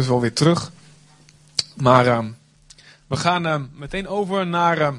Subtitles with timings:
[0.00, 0.70] dus wel weer terug.
[1.74, 2.30] Maar ehm,
[3.06, 4.98] we gaan ehm, meteen over naar ehm,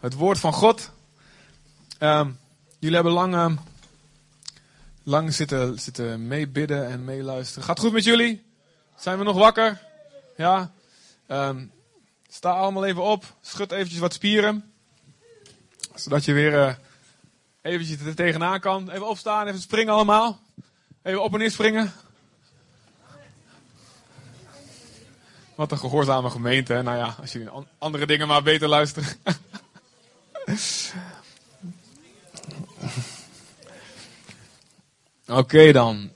[0.00, 0.90] het woord van God.
[2.78, 3.58] Jullie hebben lang,
[5.02, 7.64] lang zitten, zitten meebidden en meeluisteren.
[7.64, 8.44] Gaat goed met jullie?
[8.96, 9.80] Zijn we nog wakker?
[10.36, 10.70] Ja?
[12.28, 13.24] Sta allemaal even op.
[13.40, 14.72] Schud eventjes wat spieren.
[15.94, 16.74] Zodat je weer eh,
[17.62, 18.90] eventjes er tegenaan kan.
[18.90, 20.40] Even opstaan, even springen allemaal.
[21.02, 21.92] Even op en neer springen.
[25.60, 26.82] Wat een gehoorzame gemeente.
[26.82, 29.08] Nou ja, als jullie an- andere dingen maar beter luisteren.
[35.28, 36.10] Oké dan.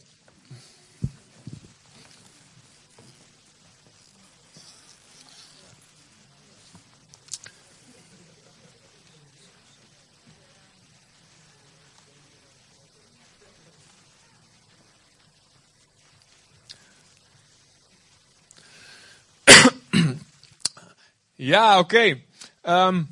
[21.45, 22.21] Ja, oké.
[22.61, 23.03] Ehm,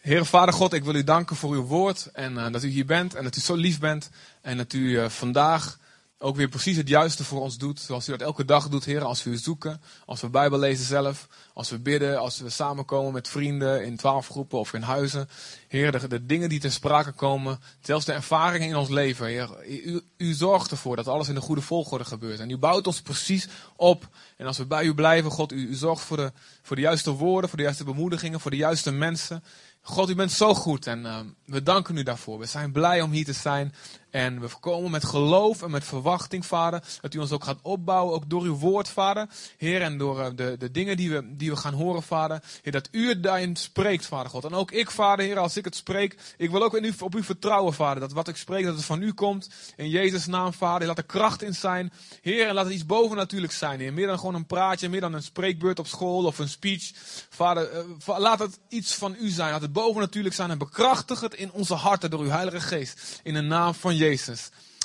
[0.00, 2.86] Heere Vader God, ik wil u danken voor uw woord en eh, dat u hier
[2.86, 5.78] bent en dat u zo lief bent en dat u eh, vandaag
[6.18, 9.04] ook weer precies het juiste voor ons doet, zoals u dat elke dag doet, Heer,
[9.04, 13.12] als we u zoeken, als we Bijbel lezen zelf, als we bidden, als we samenkomen
[13.12, 15.28] met vrienden in twaalf groepen of in huizen.
[15.68, 20.00] Heer, de, dingen die ter sprake komen, zelfs de ervaringen in ons leven, Heer, u,
[20.16, 22.40] u zorgt ervoor dat alles in de goede volgorde gebeurt.
[22.40, 24.08] En u bouwt ons precies op.
[24.36, 27.48] En als we bij u blijven, God, u, zorgt voor de, voor de juiste woorden,
[27.48, 29.44] voor de juiste bemoedigingen, voor de juiste mensen.
[29.88, 32.38] God, u bent zo goed en uh, we danken u daarvoor.
[32.38, 33.74] We zijn blij om hier te zijn.
[34.16, 36.82] En we komen met geloof en met verwachting, Vader.
[37.00, 39.28] Dat u ons ook gaat opbouwen, ook door uw woord, Vader.
[39.56, 42.42] Heer, en door uh, de, de dingen die we, die we gaan horen, Vader.
[42.62, 44.44] Heer, dat u het daarin spreekt, Vader God.
[44.44, 46.16] En ook ik, Vader, Heer, als ik het spreek.
[46.36, 48.00] Ik wil ook in u, op u vertrouwen, Vader.
[48.00, 49.50] Dat wat ik spreek, dat het van u komt.
[49.76, 50.86] In Jezus' naam, Vader.
[50.86, 51.92] Laat er kracht in zijn.
[52.22, 53.92] Heer, en laat het iets bovennatuurlijk zijn, Heer.
[53.92, 56.90] Meer dan gewoon een praatje, meer dan een spreekbeurt op school of een speech.
[57.28, 57.70] Vader,
[58.08, 59.50] uh, laat het iets van u zijn.
[59.50, 63.20] Laat het bovennatuurlijk zijn en bekrachtig het in onze harten door uw Heilige Geest.
[63.22, 64.04] In de naam van Jezus.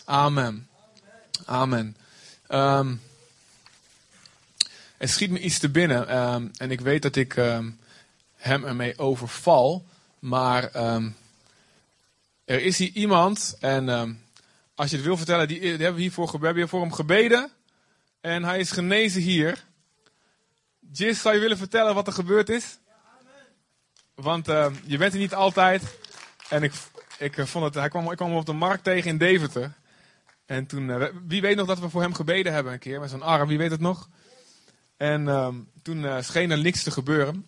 [0.05, 0.67] Amen.
[1.45, 1.97] Amen.
[4.97, 7.79] Er schiet me iets te binnen um, en ik weet dat ik um,
[8.35, 9.85] hem ermee overval,
[10.19, 10.71] maar
[12.45, 13.89] er is hier iemand en
[14.75, 17.51] als je het wil vertellen, die, die hebben we hiervoor, hebben hier voor hem gebeden
[18.21, 19.63] en hij is genezen hier.
[20.91, 22.77] Jis, zou je willen vertellen wat er gebeurd is?
[24.15, 24.45] Want
[24.85, 25.83] je bent er niet altijd
[26.49, 26.73] en ik,
[27.21, 29.73] ik vond het, hij kwam, ik kwam hem op de markt tegen in Deventer.
[30.45, 33.09] En toen, uh, wie weet nog dat we voor hem gebeden hebben een keer met
[33.09, 34.09] zo'n arm, wie weet het nog?
[34.97, 37.45] En um, toen uh, scheen er niks te gebeuren.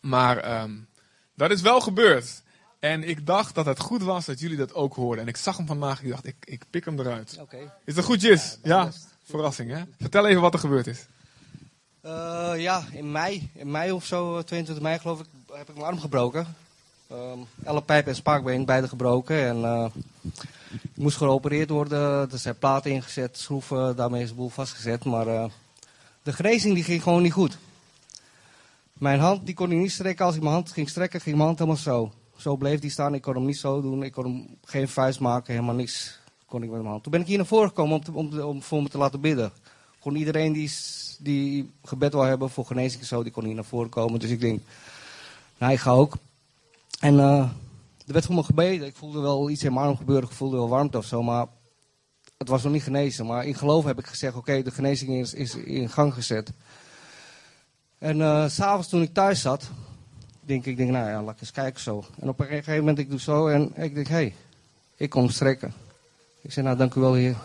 [0.00, 0.88] Maar um,
[1.34, 2.42] dat is wel gebeurd.
[2.78, 5.22] En ik dacht dat het goed was dat jullie dat ook hoorden.
[5.22, 7.38] En ik zag hem vandaag en ik dacht, ik, ik pik hem eruit.
[7.40, 7.70] Okay.
[7.84, 8.58] Is dat goed, Jis?
[8.62, 8.92] Ja, ja
[9.22, 9.82] verrassing hè?
[9.98, 11.06] Vertel even wat er gebeurd is.
[12.04, 15.86] Uh, ja, in mei, in mei of zo, 22 mei geloof ik, heb ik mijn
[15.86, 16.56] arm gebroken.
[17.12, 19.46] Um, ellepijp en spaakbeen, beide gebroken.
[19.46, 19.86] En uh,
[20.94, 22.30] moest geopereerd worden.
[22.30, 25.04] Er zijn platen ingezet, schroeven, daarmee is de boel vastgezet.
[25.04, 25.44] Maar uh,
[26.22, 27.58] de genezing die ging gewoon niet goed.
[28.92, 30.24] Mijn hand die kon ik niet strekken.
[30.24, 32.12] Als ik mijn hand ging strekken, ging mijn hand helemaal zo.
[32.36, 33.14] Zo bleef die staan.
[33.14, 34.02] Ik kon hem niet zo doen.
[34.02, 37.02] Ik kon hem geen vuist maken, helemaal niks kon ik met mijn hand.
[37.02, 39.52] Toen ben ik hier naar voren gekomen om, om, om voor me te laten bidden.
[40.00, 40.72] Gewoon iedereen die,
[41.18, 44.20] die gebed wil hebben voor genezing en zo, die kon hier naar voren komen.
[44.20, 44.60] Dus ik denk,
[45.58, 46.16] nou ik ga ook.
[46.98, 47.38] En uh,
[48.06, 48.86] er werd voor me gebeden.
[48.86, 50.28] Ik voelde wel iets in mijn arm gebeuren.
[50.28, 51.22] Ik voelde wel warmte of zo.
[51.22, 51.46] Maar
[52.38, 53.26] het was nog niet genezen.
[53.26, 56.52] Maar in geloof heb ik gezegd: oké, de genezing is, is, in gang gezet.
[57.98, 59.70] En uh, s'avonds toen ik thuis zat.
[60.40, 62.04] Denk ik, denk, nou ja, laat ik eens kijken zo.
[62.20, 63.48] En op een gegeven moment, ik doe zo.
[63.48, 64.34] En ik denk: hé, hey,
[64.96, 65.74] ik kom strekken.
[66.40, 67.36] Ik zeg: nou, dank u wel, heer.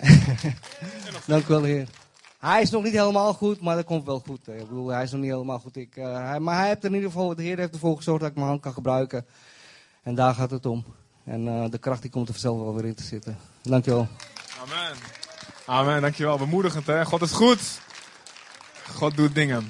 [1.26, 1.88] dank u wel, heer.
[2.40, 4.48] Hij is nog niet helemaal goed, maar dat komt wel goed.
[4.48, 5.76] Ik bedoel, hij is nog niet helemaal goed.
[5.76, 8.36] Ik, hij, maar hij heeft in ieder geval, de Heer heeft ervoor gezorgd dat ik
[8.36, 9.26] mijn hand kan gebruiken.
[10.02, 10.84] En daar gaat het om.
[11.24, 13.38] En uh, de kracht die komt er vanzelf wel weer in te zitten.
[13.62, 14.08] Dankjewel.
[14.60, 14.96] Amen.
[15.66, 16.38] Amen, dankjewel.
[16.38, 17.04] Bemoedigend hè.
[17.04, 17.80] God is goed.
[18.90, 19.68] God doet dingen.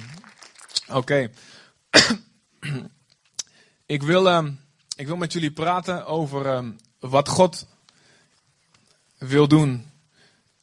[0.89, 1.29] Oké.
[3.85, 4.59] Ik, wil, um,
[4.95, 7.67] ik wil met jullie praten over um, wat God
[9.17, 9.85] wil doen.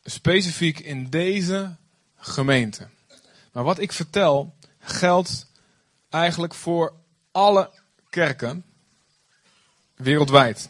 [0.03, 1.77] Specifiek in deze
[2.19, 2.89] gemeente.
[3.53, 5.47] Maar wat ik vertel geldt
[6.09, 6.93] eigenlijk voor
[7.33, 7.71] alle
[8.11, 8.65] kerken
[9.95, 10.69] wereldwijd.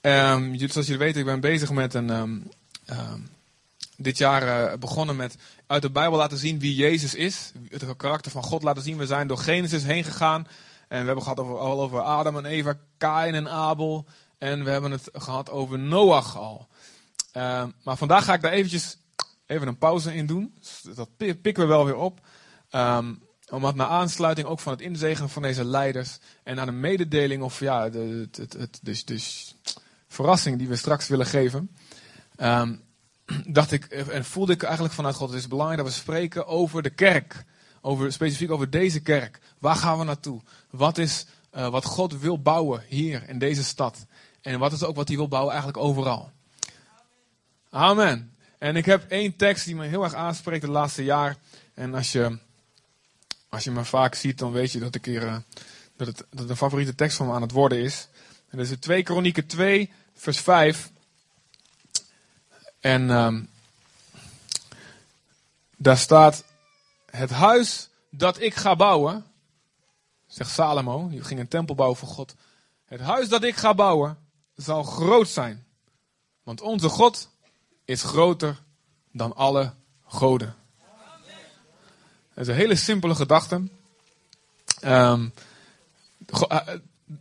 [0.00, 2.10] Um, zoals jullie weten, ik ben bezig met een.
[2.10, 2.50] Um,
[2.90, 3.30] um,
[4.02, 5.36] dit jaar uh, begonnen met
[5.66, 7.52] uit de Bijbel laten zien wie Jezus is.
[7.68, 8.96] Het karakter van God laten zien.
[8.96, 10.46] We zijn door Genesis heen gegaan.
[10.88, 14.06] En we hebben gehad over, al over Adam en Eva, Kain en Abel.
[14.38, 16.68] En we hebben het gehad over Noach al.
[17.36, 18.98] Uh, maar vandaag ga ik daar eventjes
[19.46, 20.54] even een pauze in doen.
[20.58, 22.20] Dus dat pikken we wel weer op.
[22.70, 26.18] Um, omdat naar aansluiting ook van het inzegenen van deze leiders.
[26.42, 28.28] En aan een mededeling of ja, de,
[28.82, 29.56] dus
[30.08, 31.70] verrassing die we straks willen geven.
[32.36, 32.82] Um,
[33.46, 36.82] dacht ik en voelde ik eigenlijk vanuit God, het is belangrijk dat we spreken over
[36.82, 37.44] de kerk.
[37.82, 39.40] Over, specifiek over deze kerk.
[39.58, 40.40] Waar gaan we naartoe?
[40.70, 44.06] Wat is uh, wat God wil bouwen hier in deze stad?
[44.40, 46.30] En wat is ook wat hij wil bouwen eigenlijk overal?
[47.70, 48.36] Amen.
[48.58, 51.36] En ik heb één tekst die me heel erg aanspreekt het laatste jaar.
[51.74, 52.38] En als je,
[53.48, 55.36] als je me vaak ziet, dan weet je dat, ik hier, uh,
[55.96, 58.08] dat, het, dat een favoriete tekst van me aan het worden is.
[58.48, 60.90] En dat is 2 Kronieken 2, vers 5.
[62.80, 63.50] En um,
[65.76, 66.44] daar staat:
[67.10, 69.24] Het huis dat ik ga bouwen,
[70.26, 72.34] zegt Salomo, die ging een tempel bouwen voor God.
[72.84, 74.18] Het huis dat ik ga bouwen
[74.56, 75.64] zal groot zijn.
[76.42, 77.28] Want onze God
[77.90, 78.56] is groter
[79.12, 79.74] dan alle
[80.06, 80.56] goden.
[82.34, 83.68] Dat is een hele simpele gedachte.
[84.84, 85.32] Um,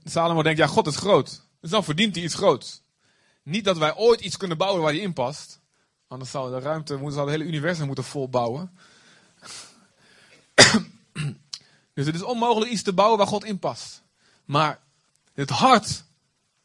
[0.06, 1.42] Salomo denkt, ja, God is groot.
[1.62, 2.82] Dus dan verdient hij iets groots.
[3.44, 5.60] Niet dat wij ooit iets kunnen bouwen waar hij in past.
[6.08, 8.72] Anders zou de ruimte, zou het hele universum moeten volbouwen.
[11.94, 14.02] dus het is onmogelijk iets te bouwen waar God in past.
[14.46, 14.80] Maar
[15.34, 16.04] het hart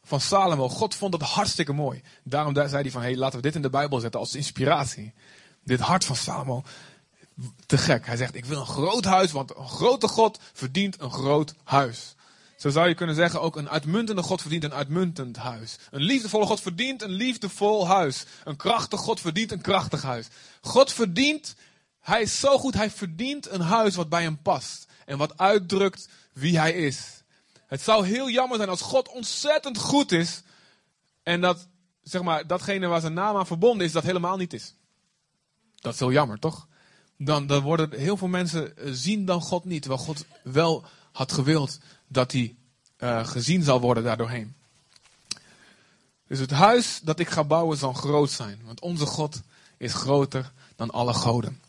[0.04, 2.02] van Salomo, God vond het hartstikke mooi.
[2.22, 5.12] Daarom zei hij van, hey, laten we dit in de Bijbel zetten als inspiratie.
[5.64, 6.62] Dit hart van Salomo,
[7.66, 8.06] te gek.
[8.06, 12.14] Hij zegt, ik wil een groot huis, want een grote God verdient een groot huis.
[12.56, 15.76] Zo zou je kunnen zeggen, ook een uitmuntende God verdient een uitmuntend huis.
[15.90, 18.24] Een liefdevolle God verdient een liefdevol huis.
[18.44, 20.26] Een krachtig God verdient een krachtig huis.
[20.60, 21.54] God verdient,
[22.00, 24.86] hij is zo goed, hij verdient een huis wat bij hem past.
[25.06, 27.22] En wat uitdrukt wie hij is.
[27.74, 30.42] Het zou heel jammer zijn als God ontzettend goed is.
[31.22, 31.68] En dat,
[32.02, 34.74] zeg maar, datgene waar zijn naam aan verbonden is, dat helemaal niet is.
[35.74, 36.68] Dat is heel jammer, toch?
[37.16, 39.82] Dan, dan worden heel veel mensen eh, zien dan God niet.
[39.82, 42.56] Terwijl God wel had gewild dat hij
[42.98, 44.54] uh, gezien zal worden daardoorheen.
[46.26, 48.60] Dus het huis dat ik ga bouwen zal groot zijn.
[48.64, 49.40] Want onze God
[49.76, 51.60] is groter dan alle goden.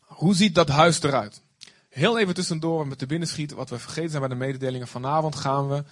[0.00, 1.40] Hoe ziet dat huis eruit?
[1.98, 4.88] Heel even tussendoor met de binnenschiet, wat we vergeten zijn bij de mededelingen.
[4.88, 5.84] Vanavond gaan we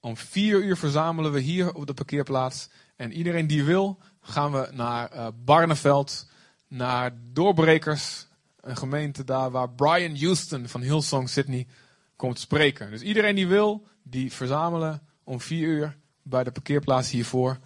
[0.00, 2.68] om vier uur verzamelen we hier op de parkeerplaats.
[2.96, 6.26] En iedereen die wil, gaan we naar uh, Barneveld,
[6.68, 8.26] naar Doorbrekers,
[8.60, 11.66] een gemeente daar waar Brian Houston van Hillsong Sydney
[12.16, 12.90] komt spreken.
[12.90, 17.58] Dus iedereen die wil, die verzamelen om vier uur bij de parkeerplaats hiervoor.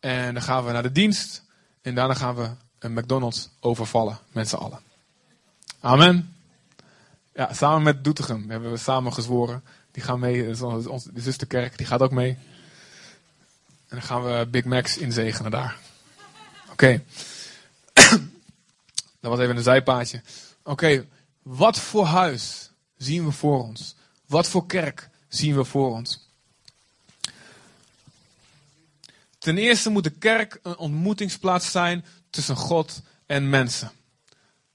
[0.00, 1.44] En dan gaan we naar de dienst.
[1.82, 4.80] En daarna gaan we een McDonald's overvallen met z'n allen.
[5.80, 6.39] Amen.
[7.40, 9.62] Ja, samen met Doetinchem hebben we samen gezworen.
[9.90, 12.30] Die gaan mee, onze, de zusterkerk, die gaat ook mee.
[13.88, 15.78] En dan gaan we Big Macs inzegenen daar.
[16.70, 17.02] Oké.
[19.20, 20.22] Dat was even een zijpaadje.
[20.62, 21.06] Oké,
[21.42, 23.94] wat voor huis zien we voor ons?
[24.26, 26.28] Wat voor kerk zien we voor ons?
[29.38, 33.90] Ten eerste moet de kerk een ontmoetingsplaats zijn tussen God en mensen.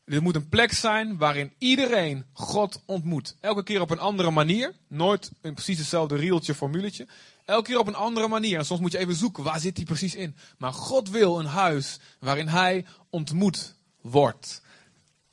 [0.05, 3.35] Dit moet een plek zijn waarin iedereen God ontmoet.
[3.39, 4.73] Elke keer op een andere manier.
[4.87, 7.07] Nooit in precies hetzelfde rieltje, formuletje.
[7.45, 8.57] Elke keer op een andere manier.
[8.57, 10.35] En soms moet je even zoeken, waar zit hij precies in?
[10.57, 14.61] Maar God wil een huis waarin hij ontmoet wordt.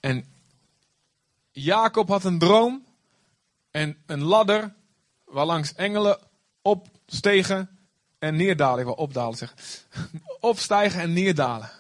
[0.01, 0.25] En
[1.51, 2.85] Jacob had een droom
[3.71, 4.75] en een ladder
[5.25, 6.19] waarlangs engelen
[6.63, 7.79] opstegen
[8.19, 8.79] en neerdalen.
[8.79, 9.59] Ik wil opdalen zeggen.
[10.41, 11.71] Opstijgen en neerdalen.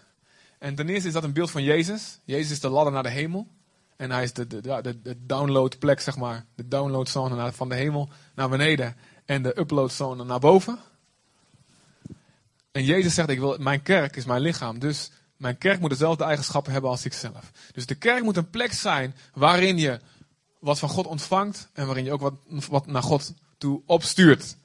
[0.63, 2.19] En ten eerste is dat een beeld van Jezus.
[2.25, 3.49] Jezus is de ladder naar de hemel.
[3.97, 6.45] En hij is de, de, de, de downloadplek, zeg maar.
[6.55, 8.97] De downloadzone van de hemel naar beneden.
[9.25, 10.79] En de uploadzone naar boven.
[12.73, 14.79] En Jezus zegt, ik wil, mijn kerk is mijn lichaam.
[14.79, 17.53] Dus mijn kerk moet dezelfde eigenschappen hebben als ikzelf.
[17.73, 20.01] Dus de kerk moet een plek zijn waarin je
[20.59, 21.69] wat van God ontvangt.
[21.73, 22.35] En waarin je ook wat,
[22.69, 24.57] wat naar God toe opstuurt.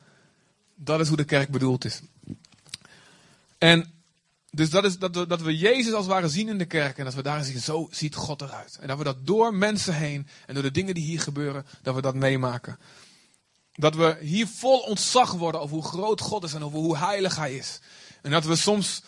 [0.75, 2.01] Dat is hoe de kerk bedoeld is.
[3.58, 3.96] En
[4.58, 6.98] dus dat is dat we, dat we Jezus als ware zien in de kerk.
[6.98, 8.78] En dat we daarin zien, zo ziet God eruit.
[8.82, 11.96] En dat we dat door mensen heen en door de dingen die hier gebeuren, dat
[11.96, 12.80] we dat meemaken.
[13.74, 17.36] Dat we hier vol ontzag worden over hoe groot God is en over hoe heilig
[17.36, 17.80] Hij is.
[18.22, 19.02] En dat we soms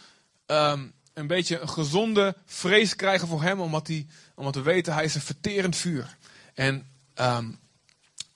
[0.45, 5.03] um, een beetje een gezonde vrees krijgen voor Hem, omdat, hij, omdat we weten Hij
[5.03, 6.17] is een verterend vuur.
[6.53, 7.59] En um,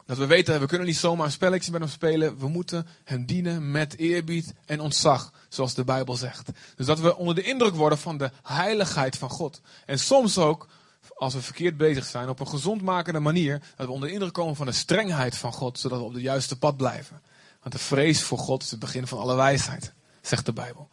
[0.06, 2.38] dat we weten, we kunnen niet zomaar een spelletje met hem spelen.
[2.38, 6.50] We moeten hem dienen met eerbied en ontzag, zoals de Bijbel zegt.
[6.76, 9.62] Dus dat we onder de indruk worden van de heiligheid van God.
[9.86, 10.68] En soms ook
[11.16, 14.56] als we verkeerd bezig zijn, op een gezondmakende manier, dat we onder de indruk komen
[14.56, 17.22] van de strengheid van God, zodat we op het juiste pad blijven.
[17.62, 20.90] Want de vrees voor God is het begin van alle wijsheid, zegt de Bijbel.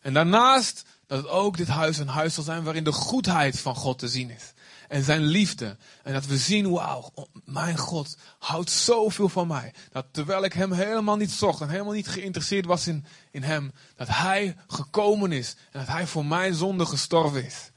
[0.00, 3.74] En daarnaast dat het ook dit huis een huis zal zijn waarin de goedheid van
[3.74, 4.52] God te zien is.
[4.90, 5.76] En zijn liefde.
[6.02, 7.12] En dat we zien, wauw,
[7.44, 9.74] mijn God houdt zoveel van mij.
[9.92, 13.72] Dat terwijl ik hem helemaal niet zocht en helemaal niet geïnteresseerd was in, in hem,
[13.96, 15.56] dat hij gekomen is.
[15.72, 17.70] En dat hij voor mijn zonde gestorven is.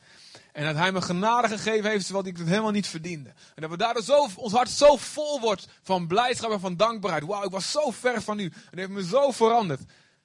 [0.51, 3.29] En dat hij me genade gegeven heeft, terwijl ik het helemaal niet verdiende.
[3.29, 7.25] En dat we daardoor zo, ons hart zo vol wordt van blijdschap en van dankbaarheid.
[7.25, 8.53] Wauw, ik was zo ver van u.
[8.71, 9.81] En heeft me zo veranderd.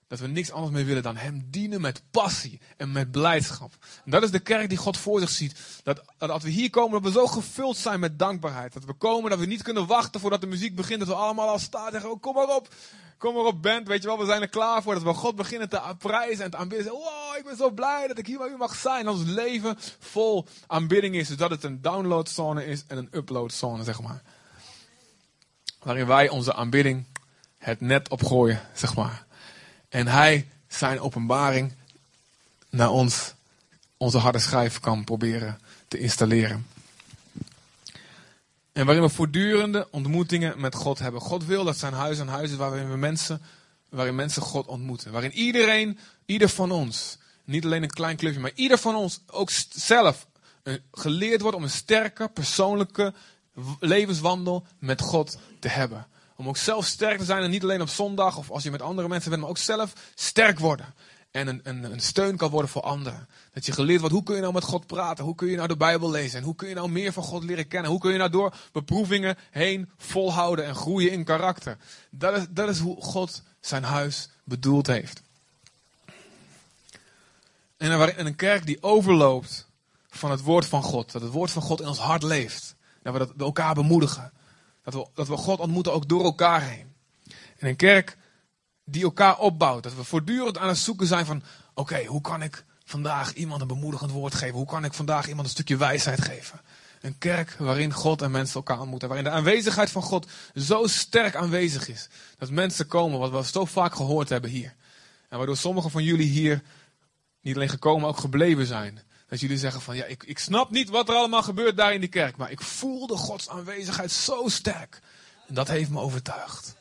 [0.09, 3.73] Dat we niks anders meer willen dan Hem dienen met passie en met blijdschap.
[4.05, 5.81] En dat is de kerk die God voor zich ziet.
[5.83, 8.73] Dat, dat als we hier komen, dat we zo gevuld zijn met dankbaarheid.
[8.73, 10.99] Dat we komen, dat we niet kunnen wachten voordat de muziek begint.
[10.99, 12.69] Dat we allemaal al staan en zeggen, oh, kom maar op.
[13.19, 13.89] Kom maar op, band.
[13.89, 14.95] Weet je wel, we zijn er klaar voor.
[14.95, 16.93] Dat we God beginnen te prijzen en te aanbidden.
[16.93, 19.05] Wow, ik ben zo blij dat ik hier bij u mag zijn.
[19.05, 21.29] Dat ons leven vol aanbidding is.
[21.29, 24.23] Dus dat het een downloadzone is en een uploadzone, zeg maar.
[25.83, 27.07] Waarin wij onze aanbidding
[27.59, 29.27] het net opgooien, zeg maar.
[29.89, 31.73] En hij zijn openbaring
[32.71, 33.35] naar ons,
[33.97, 36.67] onze harde schijf kan proberen te installeren.
[38.73, 41.21] En waarin we voortdurende ontmoetingen met God hebben.
[41.21, 43.43] God wil dat zijn huis een huis is waarin we mensen,
[43.89, 45.13] waarin mensen God ontmoeten.
[45.13, 49.51] Waarin iedereen, ieder van ons, niet alleen een klein clubje, maar ieder van ons ook
[49.71, 50.27] zelf
[50.93, 53.15] geleerd wordt om een sterke persoonlijke
[53.81, 56.07] levenswandel met God te hebben.
[56.39, 58.83] Om ook zelf sterk te zijn en niet alleen op zondag of als je met
[58.83, 60.95] andere mensen bent, maar ook zelf sterk worden.
[61.31, 63.29] En een, een, een steun kan worden voor anderen.
[63.53, 65.25] Dat je geleerd wordt, hoe kun je nou met God praten?
[65.25, 66.39] Hoe kun je nou de Bijbel lezen?
[66.39, 67.91] En hoe kun je nou meer van God leren kennen?
[67.91, 71.77] Hoe kun je nou door beproevingen heen volhouden en groeien in karakter?
[72.11, 75.23] Dat is, dat is hoe God zijn huis bedoeld heeft.
[77.77, 79.67] En een kerk die overloopt
[80.09, 81.13] van het woord van God.
[81.13, 82.75] Dat het woord van God in ons hart leeft.
[83.03, 84.33] Dat we dat elkaar bemoedigen.
[84.83, 86.93] Dat we, dat we God ontmoeten ook door elkaar heen.
[87.59, 88.17] En een kerk
[88.85, 89.83] die elkaar opbouwt.
[89.83, 91.43] Dat we voortdurend aan het zoeken zijn van,
[91.75, 94.57] oké, hoe kan ik vandaag iemand een bemoedigend woord geven?
[94.57, 96.61] Hoe kan ik vandaag iemand een stukje wijsheid geven?
[97.01, 99.09] Een kerk waarin God en mensen elkaar ontmoeten.
[99.09, 102.09] Waarin de aanwezigheid van God zo sterk aanwezig is.
[102.39, 104.75] Dat mensen komen, wat we zo vaak gehoord hebben hier.
[105.29, 106.63] En waardoor sommigen van jullie hier
[107.41, 109.01] niet alleen gekomen, maar ook gebleven zijn.
[109.29, 112.01] Dat jullie zeggen van ja, ik, ik snap niet wat er allemaal gebeurt daar in
[112.01, 112.37] die kerk.
[112.37, 115.01] Maar ik voelde Gods aanwezigheid zo sterk.
[115.47, 116.77] En dat heeft me overtuigd.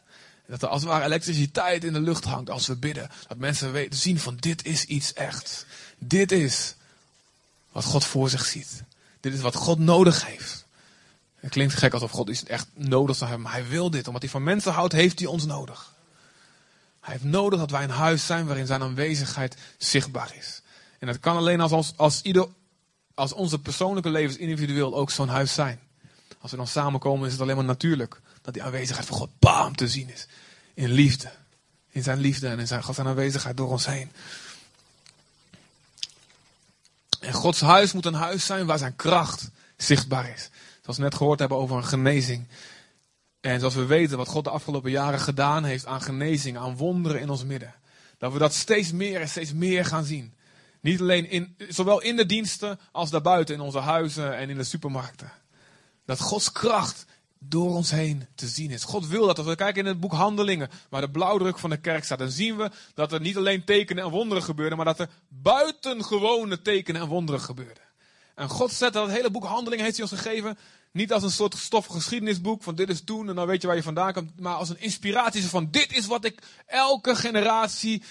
[0.47, 3.09] Dat er als het ware elektriciteit in de lucht hangt als we bidden.
[3.27, 5.65] Dat mensen weten, zien van dit is iets echt.
[5.97, 6.75] Dit is
[7.71, 8.83] wat God voor zich ziet.
[9.19, 10.65] Dit is wat God nodig heeft.
[11.35, 13.47] Het klinkt gek alsof God iets echt nodig zou hebben.
[13.47, 14.07] Maar hij wil dit.
[14.07, 15.93] Omdat hij van mensen houdt, heeft hij ons nodig.
[17.01, 20.61] Hij heeft nodig dat wij een huis zijn waarin zijn aanwezigheid zichtbaar is.
[20.99, 22.47] En dat kan alleen als, als, als, ieder,
[23.13, 25.79] als onze persoonlijke levens individueel ook zo'n huis zijn.
[26.39, 29.75] Als we dan samenkomen is het alleen maar natuurlijk dat die aanwezigheid van God bam
[29.75, 30.27] te zien is.
[30.73, 31.31] In liefde.
[31.89, 34.11] In zijn liefde en in zijn, zijn aanwezigheid door ons heen.
[37.19, 40.49] En Gods huis moet een huis zijn waar zijn kracht zichtbaar is.
[40.81, 42.47] Zoals we net gehoord hebben over een genezing.
[43.39, 47.21] En zoals we weten wat God de afgelopen jaren gedaan heeft aan genezing, aan wonderen
[47.21, 47.73] in ons midden.
[48.17, 50.33] Dat we dat steeds meer en steeds meer gaan zien.
[50.81, 54.63] Niet alleen in, zowel in de diensten als daarbuiten in onze huizen en in de
[54.63, 55.31] supermarkten.
[56.05, 57.05] Dat Gods kracht
[57.39, 58.83] door ons heen te zien is.
[58.83, 59.37] God wil dat.
[59.37, 62.31] Als we kijken in het boek Handelingen, waar de blauwdruk van de kerk staat, dan
[62.31, 67.01] zien we dat er niet alleen tekenen en wonderen gebeuren, maar dat er buitengewone tekenen
[67.01, 67.83] en wonderen gebeurden.
[68.35, 70.57] En God zet dat hele boek Handelingen heeft hij ons gegeven,
[70.91, 73.75] niet als een soort stoffig geschiedenisboek van dit is toen en dan weet je waar
[73.75, 78.03] je vandaan komt, maar als een inspiratie van dit is wat ik elke generatie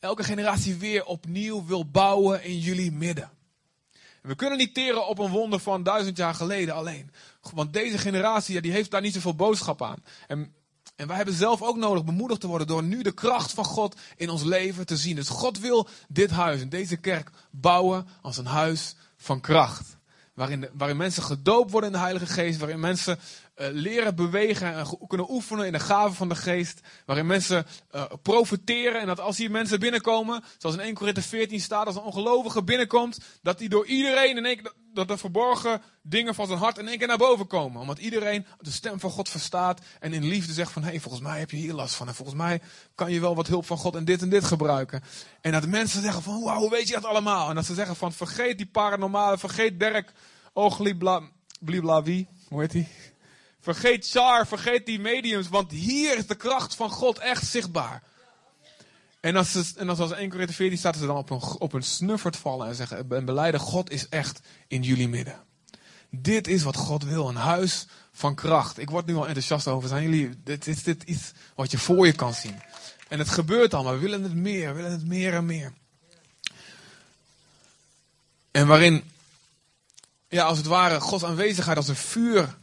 [0.00, 3.30] elke generatie weer opnieuw wil bouwen in jullie midden.
[4.22, 7.10] we kunnen niet teren op een wonder van duizend jaar geleden alleen.
[7.54, 10.04] Want deze generatie die heeft daar niet zoveel boodschap aan.
[10.26, 10.54] En,
[10.96, 13.96] en wij hebben zelf ook nodig bemoedigd te worden door nu de kracht van God
[14.16, 15.16] in ons leven te zien.
[15.16, 19.96] Dus God wil dit huis en deze kerk bouwen als een huis van kracht.
[20.34, 22.58] Waarin, waarin mensen gedoopt worden in de Heilige Geest.
[22.58, 23.18] Waarin mensen
[23.58, 26.80] leren bewegen en kunnen oefenen in de gaven van de geest.
[27.06, 29.00] Waarin mensen uh, profiteren.
[29.00, 32.62] En dat als hier mensen binnenkomen, zoals in 1 Korinthe 14 staat, als een ongelovige
[32.62, 34.60] binnenkomt, dat die door iedereen in één
[34.92, 37.80] dat de verborgen dingen van zijn hart in één keer naar boven komen.
[37.80, 41.22] Omdat iedereen de stem van God verstaat en in liefde zegt van, hé, hey, volgens
[41.22, 42.08] mij heb je hier last van.
[42.08, 42.60] En volgens mij
[42.94, 45.02] kan je wel wat hulp van God en dit en dit gebruiken.
[45.40, 47.48] En dat mensen zeggen van, wauw, hoe weet je dat allemaal?
[47.48, 50.12] En dat ze zeggen van, vergeet die paranormale, vergeet Dirk,
[50.52, 51.22] Oglibla,
[51.60, 52.88] blibla wie, hoe heet die?
[53.60, 58.02] Vergeet Char, vergeet die mediums, want hier is de kracht van God echt zichtbaar.
[59.20, 61.72] En als, ze, en als, als 1 Corinthië 14 staat, ze dan op een, op
[61.72, 65.44] een snuffert vallen en zeggen en beleiden, God is echt in jullie midden.
[66.10, 68.78] Dit is wat God wil, een huis van kracht.
[68.78, 69.88] Ik word nu al enthousiast over.
[69.88, 72.60] Zijn jullie, dit is dit iets wat je voor je kan zien.
[73.08, 75.72] En het gebeurt al, maar we willen het meer, we willen het meer en meer.
[78.50, 79.10] En waarin,
[80.28, 82.56] ja, als het ware, Gods aanwezigheid als een vuur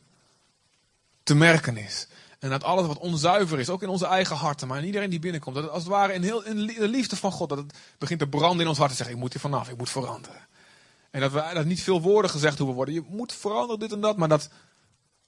[1.25, 2.07] te merken is.
[2.39, 5.19] En dat alles wat onzuiver is, ook in onze eigen harten, maar in iedereen die
[5.19, 5.55] binnenkomt.
[5.55, 8.27] Dat het als het ware in, heel, de liefde van God, dat het begint te
[8.27, 8.89] branden in ons hart.
[8.89, 10.47] Te zeggen, ik moet hier vanaf, ik moet veranderen.
[11.11, 12.93] En dat, we, dat niet veel woorden gezegd hoeven worden.
[12.93, 14.17] Je moet veranderen, dit en dat.
[14.17, 14.49] Maar dat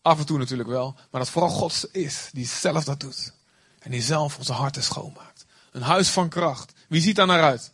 [0.01, 0.95] af en toe natuurlijk wel.
[1.11, 3.33] Maar dat vooral God is, die zelf dat doet.
[3.79, 5.45] En die zelf onze harten schoonmaakt.
[5.71, 6.73] Een huis van kracht.
[6.87, 7.71] Wie ziet daar naar uit?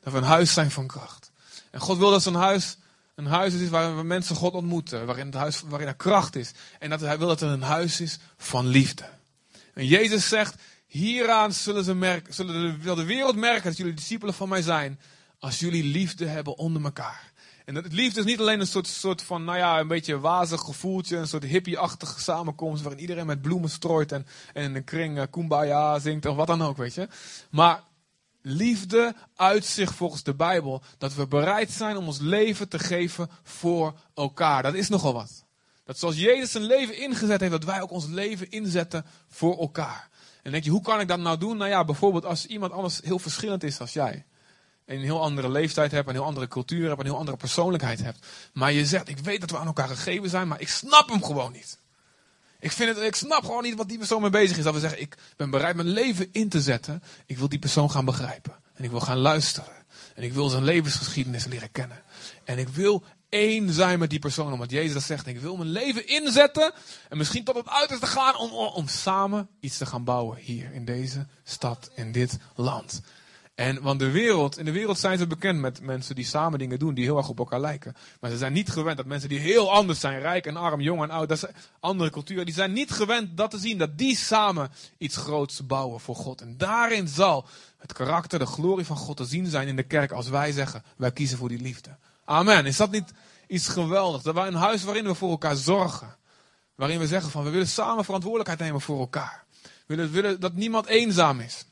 [0.00, 1.30] Dat we een huis zijn van kracht.
[1.70, 2.76] En God wil dat zo'n huis
[3.14, 5.06] een huis is waar mensen God ontmoeten.
[5.06, 6.52] Waarin, het huis, waarin er kracht is.
[6.78, 9.04] En dat hij wil dat er een huis is van liefde.
[9.74, 10.54] En Jezus zegt,
[10.86, 15.00] hieraan zullen, ze merken, zullen de, de wereld merken dat jullie discipelen van mij zijn.
[15.38, 17.32] Als jullie liefde hebben onder elkaar.
[17.64, 20.60] En dat, liefde is niet alleen een soort, soort van, nou ja, een beetje wazig
[20.60, 21.16] gevoeltje.
[21.16, 25.24] Een soort hippie-achtige samenkomst waarin iedereen met bloemen strooit en, en in een kring uh,
[25.30, 27.08] kumbaya zingt of wat dan ook, weet je.
[27.50, 27.82] Maar
[28.46, 33.30] liefde uit zich volgens de Bijbel dat we bereid zijn om ons leven te geven
[33.42, 34.62] voor elkaar.
[34.62, 35.44] Dat is nogal wat.
[35.84, 40.08] Dat zoals Jezus zijn leven ingezet heeft, dat wij ook ons leven inzetten voor elkaar.
[40.42, 41.56] En denk je, hoe kan ik dat nou doen?
[41.56, 44.24] Nou ja, bijvoorbeeld als iemand anders heel verschillend is als jij.
[44.84, 48.02] En een heel andere leeftijd hebt, een heel andere cultuur hebt, een heel andere persoonlijkheid
[48.02, 48.26] hebt.
[48.52, 51.24] Maar je zegt, ik weet dat we aan elkaar gegeven zijn, maar ik snap hem
[51.24, 51.78] gewoon niet.
[52.64, 54.64] Ik, vind het, ik snap gewoon niet wat die persoon mee bezig is.
[54.64, 57.02] Dat we zeggen, ik ben bereid mijn leven in te zetten.
[57.26, 58.54] Ik wil die persoon gaan begrijpen.
[58.74, 59.86] En ik wil gaan luisteren.
[60.14, 62.02] En ik wil zijn levensgeschiedenis leren kennen.
[62.44, 64.52] En ik wil één zijn met die persoon.
[64.52, 65.26] Omdat Jezus dat zegt.
[65.26, 66.72] Ik wil mijn leven inzetten.
[67.08, 70.38] En misschien tot het uiterste gaan om, om samen iets te gaan bouwen.
[70.38, 73.00] Hier in deze stad, in dit land.
[73.54, 76.78] En, want de wereld, in de wereld zijn ze bekend met mensen die samen dingen
[76.78, 77.94] doen die heel erg op elkaar lijken.
[78.20, 81.02] Maar ze zijn niet gewend dat mensen die heel anders zijn, rijk en arm, jong
[81.02, 84.16] en oud, dat zijn andere culturen, die zijn niet gewend dat te zien, dat die
[84.16, 86.40] samen iets groots bouwen voor God.
[86.40, 87.46] En daarin zal
[87.78, 90.82] het karakter, de glorie van God te zien zijn in de kerk als wij zeggen,
[90.96, 91.96] wij kiezen voor die liefde.
[92.24, 92.66] Amen.
[92.66, 93.12] Is dat niet
[93.46, 94.24] iets geweldigs?
[94.24, 96.16] Dat wij een huis waarin we voor elkaar zorgen.
[96.74, 99.44] Waarin we zeggen van, we willen samen verantwoordelijkheid nemen voor elkaar.
[99.62, 101.64] We willen, willen dat niemand eenzaam is.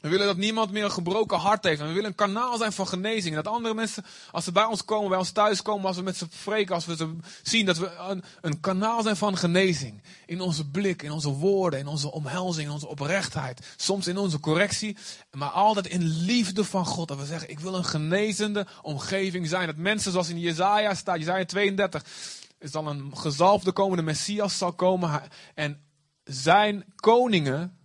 [0.00, 1.80] We willen dat niemand meer een gebroken hart heeft.
[1.80, 3.36] En we willen een kanaal zijn van genezing.
[3.36, 6.02] En dat andere mensen, als ze bij ons komen, bij ons thuis komen, als we
[6.02, 10.02] met ze spreken, als we ze zien, dat we een, een kanaal zijn van genezing.
[10.26, 13.74] In onze blik, in onze woorden, in onze omhelzing, in onze oprechtheid.
[13.76, 14.96] Soms in onze correctie,
[15.30, 17.08] maar altijd in liefde van God.
[17.08, 19.66] Dat we zeggen, ik wil een genezende omgeving zijn.
[19.66, 22.04] Dat mensen zoals in Jezaja staat, Jezaja 32,
[22.58, 25.22] is dan een gezalfde komende Messias zal komen.
[25.54, 25.80] En
[26.24, 27.79] zijn koningen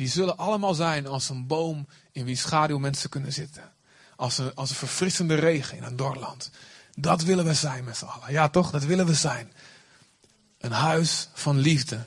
[0.00, 3.72] die zullen allemaal zijn als een boom in wie schaduw mensen kunnen zitten.
[4.16, 6.50] Als een, als een verfrissende regen in een dorland.
[6.94, 8.32] Dat willen we zijn met z'n allen.
[8.32, 8.70] Ja, toch?
[8.70, 9.52] Dat willen we zijn.
[10.58, 12.04] Een huis van liefde.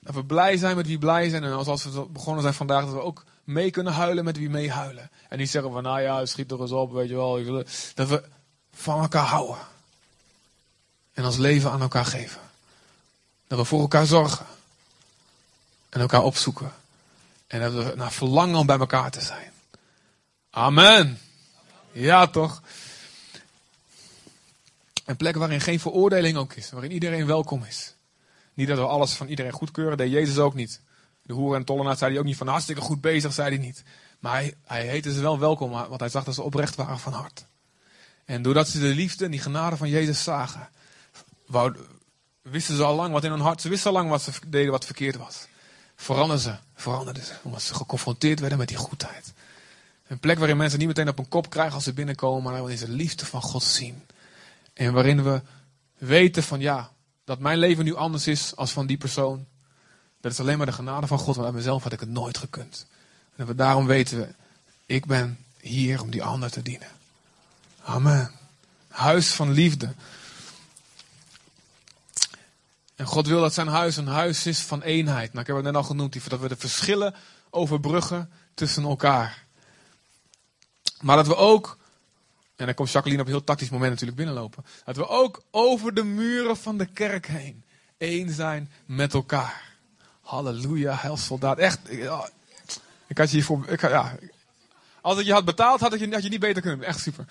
[0.00, 1.44] Dat we blij zijn met wie blij zijn.
[1.44, 4.70] En als we begonnen zijn vandaag, dat we ook mee kunnen huilen met wie mee
[4.70, 5.10] huilen.
[5.28, 7.64] En niet zeggen van, nou ja, schiet er eens op, weet je wel.
[7.94, 8.24] Dat we
[8.72, 9.58] van elkaar houden.
[11.12, 12.40] En ons leven aan elkaar geven.
[13.46, 14.46] Dat we voor elkaar zorgen.
[15.94, 16.72] En elkaar opzoeken.
[17.46, 19.52] En dat we naar verlangen om bij elkaar te zijn.
[20.50, 21.18] Amen.
[21.92, 22.62] Ja, toch?
[25.04, 26.70] Een plek waarin geen veroordeling ook is.
[26.70, 27.94] Waarin iedereen welkom is.
[28.54, 29.96] Niet dat we alles van iedereen goedkeuren.
[29.96, 30.80] deed Jezus ook niet.
[31.22, 33.82] De hoer en tollenaar zei hij ook niet van hartstikke goed bezig, zei hij niet.
[34.18, 37.12] Maar hij, hij heette ze wel welkom, want hij zag dat ze oprecht waren van
[37.12, 37.46] hart.
[38.24, 40.68] En doordat ze de liefde en die genade van Jezus zagen,
[42.42, 44.70] wisten ze al lang wat in hun hart, ze wisten al lang wat ze deden
[44.70, 45.46] wat verkeerd was
[45.96, 47.32] veranderden ze, veranderden ze.
[47.42, 49.32] Omdat ze geconfronteerd werden met die goedheid.
[50.06, 52.78] Een plek waarin mensen niet meteen op een kop krijgen als ze binnenkomen, maar waarin
[52.78, 54.02] ze de liefde van God zien.
[54.72, 55.40] En waarin we
[55.98, 56.90] weten van ja,
[57.24, 59.46] dat mijn leven nu anders is als van die persoon.
[60.20, 62.38] Dat is alleen maar de genade van God, want uit mezelf had ik het nooit
[62.38, 62.86] gekund.
[63.36, 64.28] En we daarom weten we,
[64.86, 66.88] ik ben hier om die ander te dienen.
[67.82, 68.30] Amen.
[68.88, 69.94] Huis van liefde.
[72.94, 75.28] En God wil dat zijn huis een huis is van eenheid.
[75.28, 77.14] Nou, ik heb het net al genoemd, dat we de verschillen
[77.50, 79.44] overbruggen tussen elkaar.
[81.00, 81.78] Maar dat we ook,
[82.56, 84.64] en dan komt Jacqueline op een heel tactisch moment natuurlijk binnenlopen.
[84.84, 87.64] Dat we ook over de muren van de kerk heen
[87.98, 89.72] één zijn met elkaar.
[90.20, 91.58] Halleluja, heilsoldaat.
[91.58, 91.90] Echt,
[93.06, 94.16] ik had je hiervoor, ik, ja,
[95.00, 97.24] als ik je had betaald, had, ik je, had je niet beter kunnen Echt super.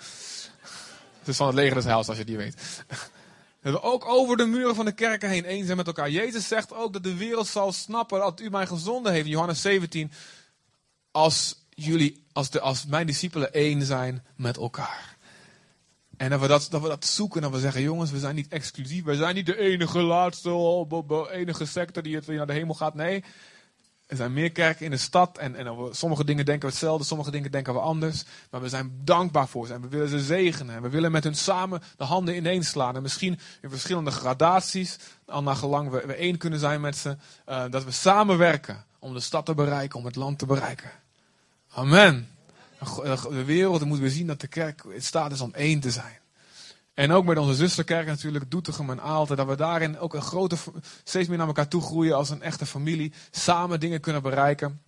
[1.18, 2.56] Het is van het leger des heils, als je niet weet.
[3.64, 6.10] Dat we ook over de muren van de kerken heen eens zijn met elkaar.
[6.10, 9.24] Jezus zegt ook dat de wereld zal snappen dat u mij gezonden heeft.
[9.24, 10.12] In Johannes 17.
[11.10, 15.16] Als jullie, als, de, als mijn discipelen één zijn met elkaar.
[16.16, 17.42] En dat we dat, dat we dat zoeken.
[17.42, 19.04] Dat we zeggen, jongens, we zijn niet exclusief.
[19.04, 22.94] We zijn niet de enige laatste, oh, enige sector die het naar de hemel gaat.
[22.94, 23.24] Nee,
[24.06, 25.38] er zijn meer kerken in de stad.
[25.38, 28.24] En, en sommige dingen denken we hetzelfde, sommige dingen denken we anders.
[28.50, 29.72] Maar we zijn dankbaar voor ze.
[29.72, 30.74] En we willen ze zegenen.
[30.74, 32.96] En we willen met hun samen de handen ineens slaan.
[32.96, 34.98] En misschien in verschillende gradaties.
[35.26, 37.16] Al naar gelang we, we één kunnen zijn met ze.
[37.48, 40.90] Uh, dat we samenwerken om de stad te bereiken, om het land te bereiken.
[41.70, 42.28] Amen.
[43.28, 46.18] De wereld moet weer zien dat de kerk in staat is om één te zijn.
[46.94, 50.56] En ook met onze zusterkerk natuurlijk, Doetinchem en Aalten, dat we daarin ook een grote,
[51.04, 53.12] steeds meer naar elkaar toe groeien als een echte familie.
[53.30, 54.82] Samen dingen kunnen bereiken.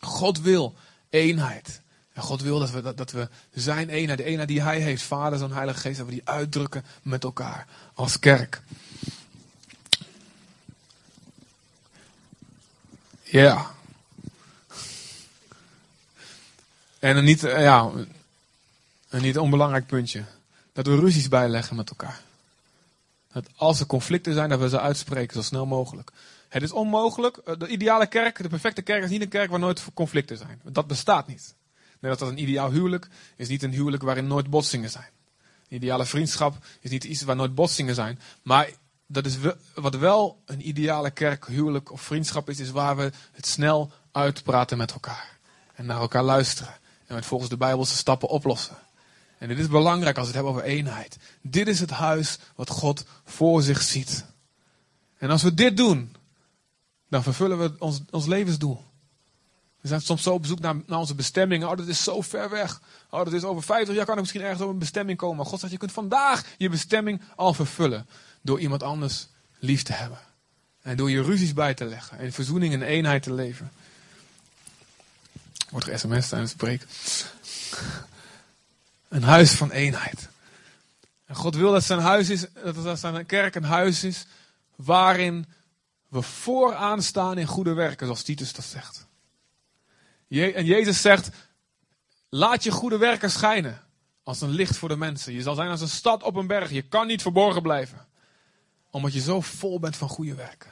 [0.00, 0.74] God wil
[1.08, 1.80] eenheid.
[2.12, 5.02] En God wil dat we, dat, dat we zijn eenheid, de eenheid die Hij heeft,
[5.02, 8.62] Vader, Zoon, Heilige Geest, dat we die uitdrukken met elkaar als kerk.
[13.22, 13.70] Ja.
[16.98, 17.90] En een niet, ja,
[19.08, 20.24] een niet onbelangrijk puntje.
[20.82, 22.20] Dat we ruzies bijleggen met elkaar.
[23.32, 26.10] Dat als er conflicten zijn, dat we ze uitspreken zo snel mogelijk.
[26.48, 27.36] Het is onmogelijk.
[27.36, 30.60] Eh, de ideale kerk, de perfecte kerk, is niet een kerk waar nooit conflicten zijn.
[30.64, 31.54] Dat bestaat niet.
[32.02, 35.08] Als dat een ideaal huwelijk is niet een huwelijk waarin nooit botsingen zijn.
[35.68, 38.18] Een ideale vriendschap is niet iets waar nooit botsingen zijn.
[38.42, 38.70] Maar
[39.06, 39.36] dat is
[39.74, 44.78] wat wel een ideale kerk, huwelijk of vriendschap is, is waar we het snel uitpraten
[44.78, 45.38] met elkaar.
[45.74, 46.74] En naar elkaar luisteren.
[47.06, 48.76] En het volgens de Bijbelse stappen oplossen.
[49.40, 51.16] En dit is belangrijk als we het hebben over eenheid.
[51.42, 54.24] Dit is het huis wat God voor zich ziet.
[55.18, 56.16] En als we dit doen,
[57.08, 58.84] dan vervullen we ons, ons levensdoel.
[59.80, 61.64] We zijn soms zo op zoek naar, naar onze bestemming.
[61.64, 62.80] Oh, dat is zo ver weg.
[63.10, 65.36] Oh, dat is over 50 jaar kan ik misschien ergens op een bestemming komen.
[65.36, 68.06] Maar God zegt, je kunt vandaag je bestemming al vervullen.
[68.42, 70.18] Door iemand anders lief te hebben.
[70.82, 72.18] En door je ruzies bij te leggen.
[72.18, 73.72] En verzoening en eenheid te leven.
[75.70, 76.86] Wordt er sms tijdens het preek.
[79.10, 80.28] Een huis van eenheid.
[81.24, 82.46] En God wil dat zijn huis is,
[82.84, 84.26] dat zijn kerk een huis is
[84.76, 85.46] waarin
[86.08, 89.06] we vooraan staan in goede werken, zoals Titus dat zegt.
[90.28, 91.30] En Jezus zegt,
[92.28, 93.82] laat je goede werken schijnen
[94.22, 95.32] als een licht voor de mensen.
[95.32, 96.70] Je zal zijn als een stad op een berg.
[96.70, 98.06] Je kan niet verborgen blijven.
[98.90, 100.70] Omdat je zo vol bent van goede werken.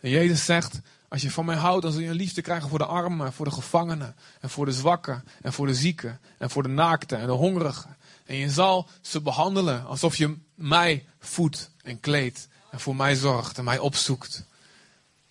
[0.00, 0.80] En Jezus zegt,
[1.10, 3.44] als je van mij houdt, dan zul je een liefde krijgen voor de armen, voor
[3.44, 7.26] de gevangenen, en voor de zwakken, en voor de zieken, en voor de naakten en
[7.26, 7.96] de hongerigen.
[8.24, 13.58] En je zal ze behandelen alsof je mij voedt en kleedt, en voor mij zorgt
[13.58, 14.44] en mij opzoekt.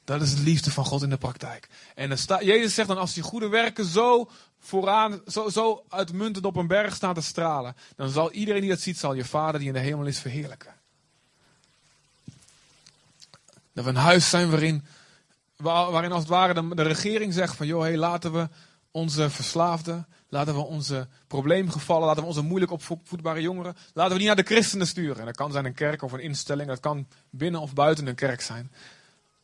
[0.04, 1.70] Dat is de liefde van God in de praktijk.
[1.96, 6.68] En Jezus zegt dan, als je goede werken zo vooraan, zo, zo uitmuntend op een
[6.68, 9.74] berg staan te stralen, dan zal iedereen die dat ziet, zal je Vader die in
[9.74, 10.74] de hemel is verheerlijken.
[13.74, 14.86] Dat we een huis zijn waarin
[15.63, 18.50] waarin als het ware de, de regering zegt van joh, hey, laten we
[18.91, 24.28] onze verslaafden, laten we onze probleemgevallen, laten we onze moeilijk opvoedbare jongeren, laten we die
[24.28, 25.19] naar de christenen sturen.
[25.19, 28.15] En dat kan zijn een kerk of een instelling, dat kan binnen of buiten een
[28.15, 28.72] kerk zijn.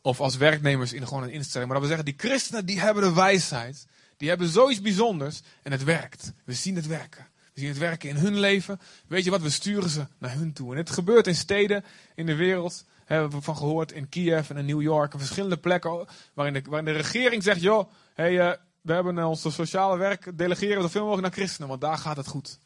[0.02, 1.70] Of als werknemers in gewoon een instelling.
[1.70, 5.72] Maar dat we zeggen, die christenen die hebben de wijsheid, die hebben zoiets bijzonders en
[5.72, 6.32] het werkt.
[6.44, 7.26] We zien het werken.
[7.54, 8.80] We zien het werken in hun leven.
[9.06, 10.72] Weet je wat, we sturen ze naar hun toe.
[10.72, 14.56] En het gebeurt in steden in de wereld hebben we van gehoord in Kiev en
[14.56, 18.52] in New York en verschillende plekken waarin de, waarin de regering zegt, joh, hey, uh,
[18.80, 22.26] we hebben ons sociale werk, delegeren we zoveel mogelijk naar christenen, want daar gaat het
[22.26, 22.58] goed.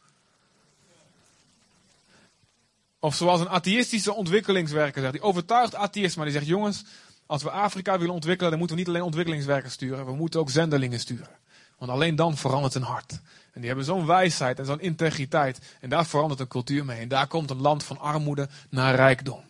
[2.99, 6.85] Of zoals een atheïstische ontwikkelingswerker zegt, die overtuigt atheïst, maar die zegt, jongens,
[7.27, 10.51] als we Afrika willen ontwikkelen, dan moeten we niet alleen ontwikkelingswerkers sturen, we moeten ook
[10.51, 11.39] zendelingen sturen.
[11.79, 13.21] Want alleen dan verandert een hart.
[13.53, 15.59] En die hebben zo'n wijsheid en zo'n integriteit.
[15.81, 17.01] En daar verandert een cultuur mee.
[17.01, 19.43] En daar komt een land van armoede naar rijkdom.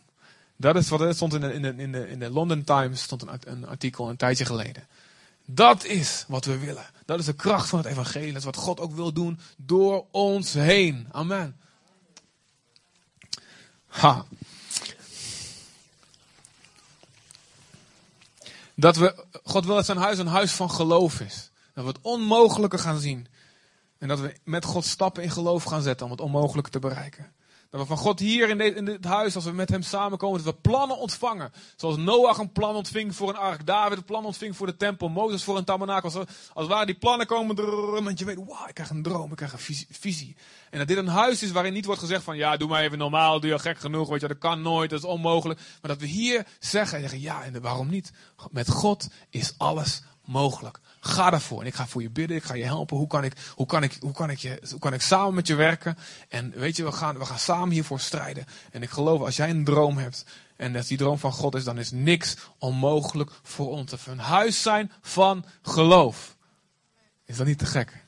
[0.61, 3.03] Dat is wat er stond in de, in de, in de, in de London Times,
[3.03, 4.87] stond een, een artikel een tijdje geleden.
[5.45, 6.87] Dat is wat we willen.
[7.05, 8.29] Dat is de kracht van het evangelie.
[8.29, 11.09] Dat is wat God ook wil doen door ons heen.
[11.11, 11.57] Amen.
[13.87, 14.25] Ha.
[18.75, 21.51] Dat we, God wil dat zijn huis een huis van geloof is.
[21.75, 23.27] Dat we het onmogelijke gaan zien.
[23.99, 27.33] En dat we met God stappen in geloof gaan zetten om het onmogelijke te bereiken.
[27.71, 30.61] Dat we van God hier in dit, huis, als we met hem samenkomen, dat we
[30.61, 31.53] plannen ontvangen.
[31.77, 35.09] Zoals Noach een plan ontving voor een ark, David een plan ontving voor de tempel,
[35.09, 36.11] Mozes voor een tabernakel.
[36.15, 37.57] Als, als waar die plannen komen,
[38.05, 40.37] want je weet, wow, ik krijg een droom, ik krijg een visie.
[40.71, 42.99] En dat dit een huis is waarin niet wordt gezegd van, ja, doe maar even
[42.99, 45.61] normaal, doe je gek genoeg, weet je, dat kan nooit, dat is onmogelijk.
[45.61, 48.13] Maar dat we hier zeggen en zeggen, ja, en waarom niet?
[48.51, 50.81] Met God is alles mogelijk.
[51.01, 51.61] Ga daarvoor.
[51.61, 52.37] En ik ga voor je bidden.
[52.37, 52.97] Ik ga je helpen.
[52.97, 55.47] Hoe kan ik, hoe kan ik, hoe kan ik, je, hoe kan ik samen met
[55.47, 55.99] je werken?
[56.29, 58.47] En weet je, we gaan, we gaan samen hiervoor strijden.
[58.71, 60.25] En ik geloof, als jij een droom hebt.
[60.57, 63.91] En dat die droom van God is, dan is niks onmogelijk voor ons.
[63.91, 66.37] We een huis zijn van geloof.
[67.25, 68.05] Is dat niet te gek?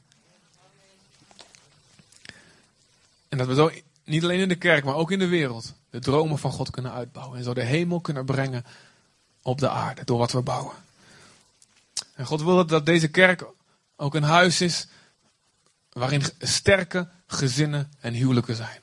[3.28, 3.70] En dat we zo
[4.04, 6.92] niet alleen in de kerk, maar ook in de wereld, de dromen van God kunnen
[6.92, 7.38] uitbouwen.
[7.38, 8.64] En zo de hemel kunnen brengen
[9.42, 10.74] op de aarde door wat we bouwen.
[12.14, 13.44] En God wil dat deze kerk
[13.96, 14.86] ook een huis is
[15.92, 18.80] waarin sterke gezinnen en huwelijken zijn.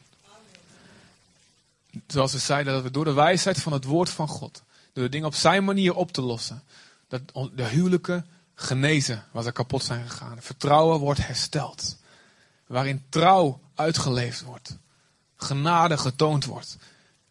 [2.08, 4.64] Zoals we zeiden, dat we door de wijsheid van het woord van God,
[4.94, 6.64] door de dingen op zijn manier op te lossen,
[7.08, 7.22] dat
[7.56, 10.42] de huwelijken genezen waar ze kapot zijn gegaan.
[10.42, 11.98] Vertrouwen wordt hersteld.
[12.68, 14.78] Waarin trouw uitgeleefd wordt.
[15.36, 16.78] Genade getoond wordt.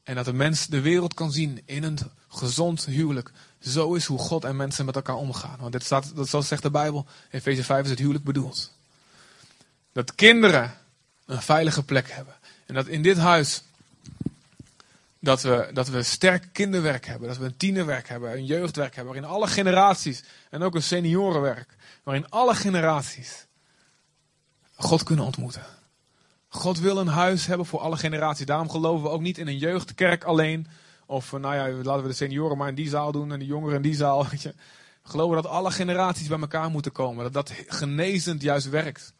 [0.02, 3.32] En dat de mens de wereld kan zien in een gezond huwelijk.
[3.60, 5.58] Zo is hoe God en mensen met elkaar omgaan.
[5.58, 8.72] Want dit staat, dat zoals zegt de Bijbel, in Efeze 5 is het huwelijk bedoeld.
[9.92, 10.74] Dat kinderen
[11.26, 12.34] een veilige plek hebben.
[12.66, 13.62] En dat in dit huis
[15.20, 19.14] dat we, dat we sterk kinderwerk hebben, dat we een tienerwerk hebben, een jeugdwerk hebben,
[19.14, 23.46] waarin alle generaties, en ook een seniorenwerk, waarin alle generaties
[24.76, 25.62] God kunnen ontmoeten.
[26.48, 28.46] God wil een huis hebben voor alle generaties.
[28.46, 30.66] Daarom geloven we ook niet in een jeugdkerk alleen.
[31.08, 33.76] Of nou ja, laten we de senioren maar in die zaal doen en de jongeren
[33.76, 34.26] in die zaal.
[34.30, 34.42] Weet.
[34.42, 34.54] We
[35.02, 37.24] geloven dat alle generaties bij elkaar moeten komen.
[37.24, 39.12] Dat dat genezend juist werkt.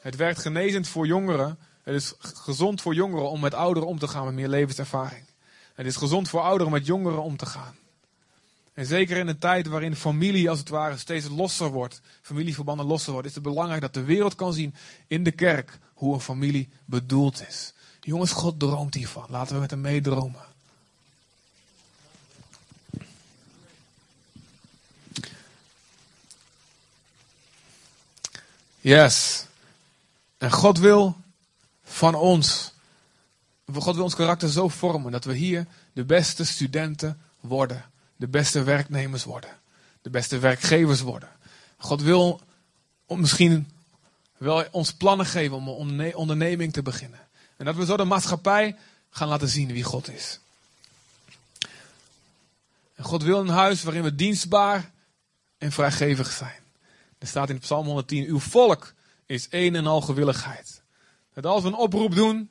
[0.00, 1.58] Het werkt genezend voor jongeren.
[1.82, 5.24] Het is gezond voor jongeren om met ouderen om te gaan met meer levenservaring.
[5.74, 7.76] Het is gezond voor ouderen met jongeren om te gaan.
[8.74, 13.12] En zeker in een tijd waarin familie als het ware steeds losser wordt, familieverbanden losser
[13.12, 14.74] worden, is het belangrijk dat de wereld kan zien
[15.06, 17.72] in de kerk hoe een familie bedoeld is.
[18.00, 19.26] Jongens, God droomt hiervan.
[19.28, 20.47] Laten we met hem meedromen.
[28.80, 29.46] Yes.
[30.38, 31.16] En God wil
[31.82, 32.72] van ons
[33.74, 37.84] God wil ons karakter zo vormen dat we hier de beste studenten worden.
[38.16, 39.50] De beste werknemers worden.
[40.02, 41.28] De beste werkgevers worden.
[41.76, 42.40] God wil
[43.06, 43.70] misschien
[44.36, 47.20] wel ons plannen geven om een onderneming te beginnen.
[47.56, 48.76] En dat we zo de maatschappij
[49.10, 50.38] gaan laten zien wie God is.
[52.94, 54.90] En God wil een huis waarin we dienstbaar
[55.58, 56.62] en vrijgevig zijn.
[57.18, 58.94] Er staat in Psalm 110, uw volk
[59.26, 60.82] is een en al gewilligheid.
[61.32, 62.50] Dat als we een oproep doen,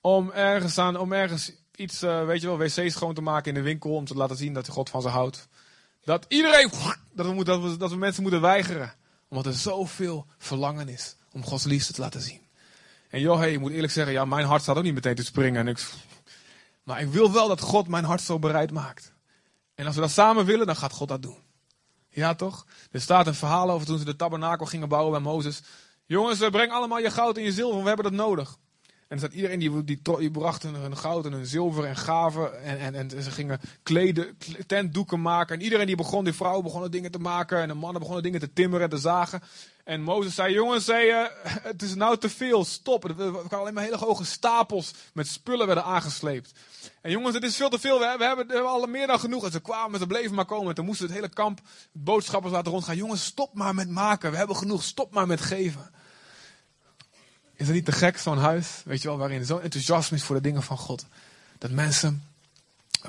[0.00, 3.54] om ergens, aan, om ergens iets, uh, weet je wel, wc's schoon te maken in
[3.54, 3.94] de winkel.
[3.94, 5.48] Om te laten zien dat God van ze houdt.
[6.04, 6.70] Dat iedereen,
[7.12, 8.94] dat we, dat we, dat we mensen moeten weigeren.
[9.28, 12.40] Omdat er zoveel verlangen is om Gods liefde te laten zien.
[13.08, 15.24] En joh, hey, ik moet eerlijk zeggen, ja, mijn hart staat ook niet meteen te
[15.24, 15.76] springen.
[16.82, 19.12] Maar ik wil wel dat God mijn hart zo bereid maakt.
[19.74, 21.41] En als we dat samen willen, dan gaat God dat doen.
[22.14, 22.66] Ja, toch?
[22.90, 25.62] Er staat een verhaal over toen ze de tabernakel gingen bouwen bij Mozes.
[26.06, 28.58] Jongens, eh, breng allemaal je goud en je zilver, we hebben dat nodig.
[29.12, 32.62] En er staat iedereen die, die, die bracht hun, goud en hun zilver en gaven.
[32.62, 35.56] En, en, en ze gingen kleden, tentdoeken maken.
[35.56, 37.60] En iedereen die begon, die vrouwen begonnen dingen te maken.
[37.60, 39.42] En de mannen begonnen dingen te timmeren en te zagen.
[39.84, 41.28] En Mozes zei, jongens, zei,
[41.72, 43.04] het is nou te veel, stop.
[43.04, 46.52] Er kwamen alleen maar hele hoge stapels met spullen werden aangesleept.
[47.00, 49.20] En jongens, het is veel te veel, we hebben, we hebben, we al meer dan
[49.20, 49.44] genoeg.
[49.44, 50.68] En ze kwamen, ze bleven maar komen.
[50.68, 51.60] En toen moesten het hele kamp
[51.92, 52.96] boodschappers laten rondgaan.
[52.96, 55.90] Jongens, stop maar met maken, we hebben genoeg, stop maar met geven.
[57.62, 60.36] Is dat niet te gek, zo'n huis, weet je wel, waarin zo'n enthousiasme is voor
[60.36, 61.06] de dingen van God.
[61.58, 62.24] Dat mensen,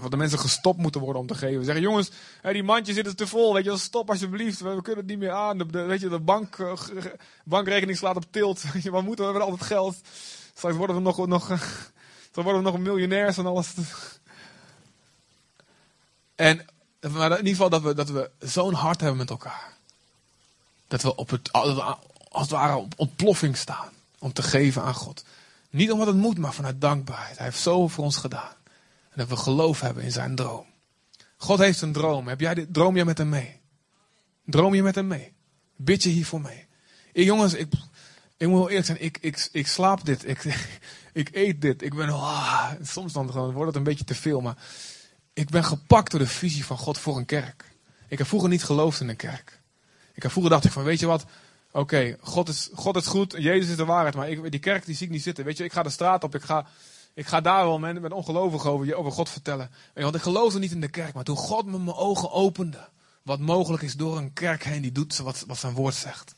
[0.02, 1.66] dat de mensen gestopt moeten worden om te geven.
[1.66, 2.12] Zeggen, jongens,
[2.42, 5.32] die mandjes zitten te vol, weet je wel, stop alsjeblieft, we, kunnen het niet meer
[5.32, 5.58] aan.
[5.58, 6.74] De, weet je, de bank, uh,
[7.44, 9.96] bankrekening slaat op tilt, weet je, wat moeten we, we hebben altijd geld.
[10.54, 11.48] Straks worden we nog, nog,
[12.32, 13.74] dan worden we nog miljonairs en alles.
[16.36, 16.66] En,
[17.12, 19.74] maar in ieder geval dat we, dat we zo'n hart hebben met elkaar.
[20.88, 23.93] Dat we op het, als het ware op ontploffing staan
[24.24, 25.26] om te geven aan God.
[25.70, 27.38] Niet omdat het moet, maar vanuit dankbaarheid.
[27.38, 28.56] Hij heeft zoveel voor ons gedaan.
[29.10, 30.66] En dat we geloof hebben in zijn droom.
[31.38, 32.28] God heeft een droom.
[32.28, 33.60] Heb jij dit, droom je met hem mee?
[34.46, 35.34] Droom je met hem mee?
[35.76, 36.68] Bid je hiervoor mee?
[37.14, 37.74] Jongens, ik,
[38.38, 39.02] ik moet wel eerlijk zijn.
[39.02, 40.28] Ik, ik, ik slaap dit.
[40.28, 40.44] Ik,
[41.14, 41.82] ik eet dit.
[41.82, 44.42] Ik ben, ah, soms dan wordt het een beetje te veel.
[44.42, 44.58] Maar
[45.34, 47.76] ik ben gepakt door de visie van God voor een kerk.
[48.08, 49.62] Ik heb vroeger niet geloofd in een kerk.
[50.14, 51.26] Ik heb vroeger dacht ik van, weet je wat?
[51.76, 54.96] Oké, God, is, God is goed, Jezus is de waarheid, maar ik, die kerk die
[54.96, 55.46] zie ik niet zitten.
[55.46, 56.66] Weet je, ik ga de straat op, ik ga,
[57.14, 59.72] ik ga daar wel met, met ongelovigen over, God vertellen.
[59.94, 62.90] Want ik geloofde niet in de kerk, maar toen God me mijn ogen opende,
[63.22, 66.36] wat mogelijk is door een kerk heen die doet wat, wat zijn woord zegt,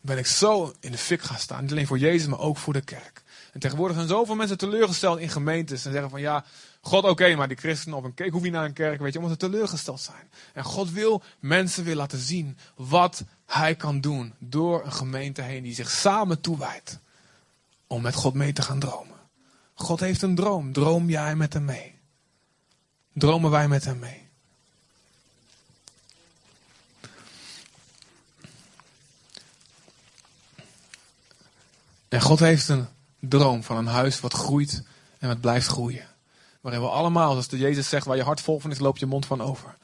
[0.00, 1.62] ben ik zo in de fik gaan staan.
[1.62, 3.22] Niet alleen voor Jezus, maar ook voor de kerk.
[3.52, 6.44] En tegenwoordig zijn zoveel mensen teleurgesteld in gemeentes en zeggen van ja,
[6.80, 9.18] God oké, maar die christenen op een kerk, hoef niet naar een kerk, weet je,
[9.18, 10.30] omdat ze teleurgesteld zijn.
[10.52, 15.62] En God wil mensen weer laten zien wat hij kan doen door een gemeente heen
[15.62, 16.98] die zich samen toewijdt
[17.86, 19.16] om met God mee te gaan dromen.
[19.74, 20.72] God heeft een droom.
[20.72, 21.94] Droom jij met hem mee?
[23.12, 24.22] Dromen wij met hem mee?
[32.08, 32.86] En God heeft een
[33.18, 34.82] droom van een huis wat groeit
[35.18, 36.08] en wat blijft groeien.
[36.60, 39.06] Waarin we allemaal, zoals de Jezus zegt, waar je hart vol van is, loopt je
[39.06, 39.76] mond van over.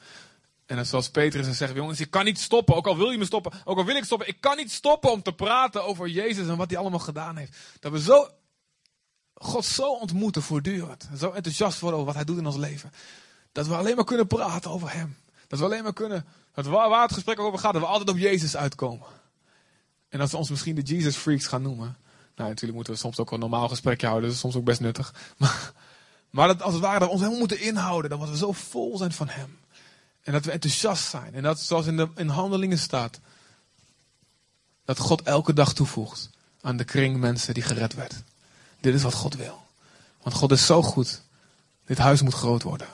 [0.77, 3.51] En zoals Petrus zegt, jongens, ik kan niet stoppen, ook al wil je me stoppen,
[3.65, 6.57] ook al wil ik stoppen, ik kan niet stoppen om te praten over Jezus en
[6.57, 7.57] wat hij allemaal gedaan heeft.
[7.79, 8.27] Dat we zo,
[9.33, 11.07] God zo ontmoeten voortdurend.
[11.11, 12.91] En zo enthousiast worden over wat hij doet in ons leven.
[13.51, 15.17] Dat we alleen maar kunnen praten over hem.
[15.47, 18.17] Dat we alleen maar kunnen, dat waar, het gesprek over gaat, dat we altijd op
[18.17, 19.07] Jezus uitkomen.
[20.09, 21.97] En dat ze ons misschien de Jesus freaks gaan noemen.
[22.35, 24.79] Nou, natuurlijk moeten we soms ook een normaal gesprekje houden, dat is soms ook best
[24.79, 25.13] nuttig.
[26.29, 29.11] Maar, dat als het ware dat ons helemaal moeten inhouden, dat we zo vol zijn
[29.11, 29.59] van hem.
[30.23, 31.33] En dat we enthousiast zijn.
[31.33, 33.19] En dat zoals in, de, in handelingen staat.
[34.85, 36.29] Dat God elke dag toevoegt
[36.61, 38.13] aan de kring mensen die gered werd.
[38.79, 39.61] Dit is wat God wil.
[40.21, 41.21] Want God is zo goed.
[41.85, 42.87] Dit huis moet groot worden.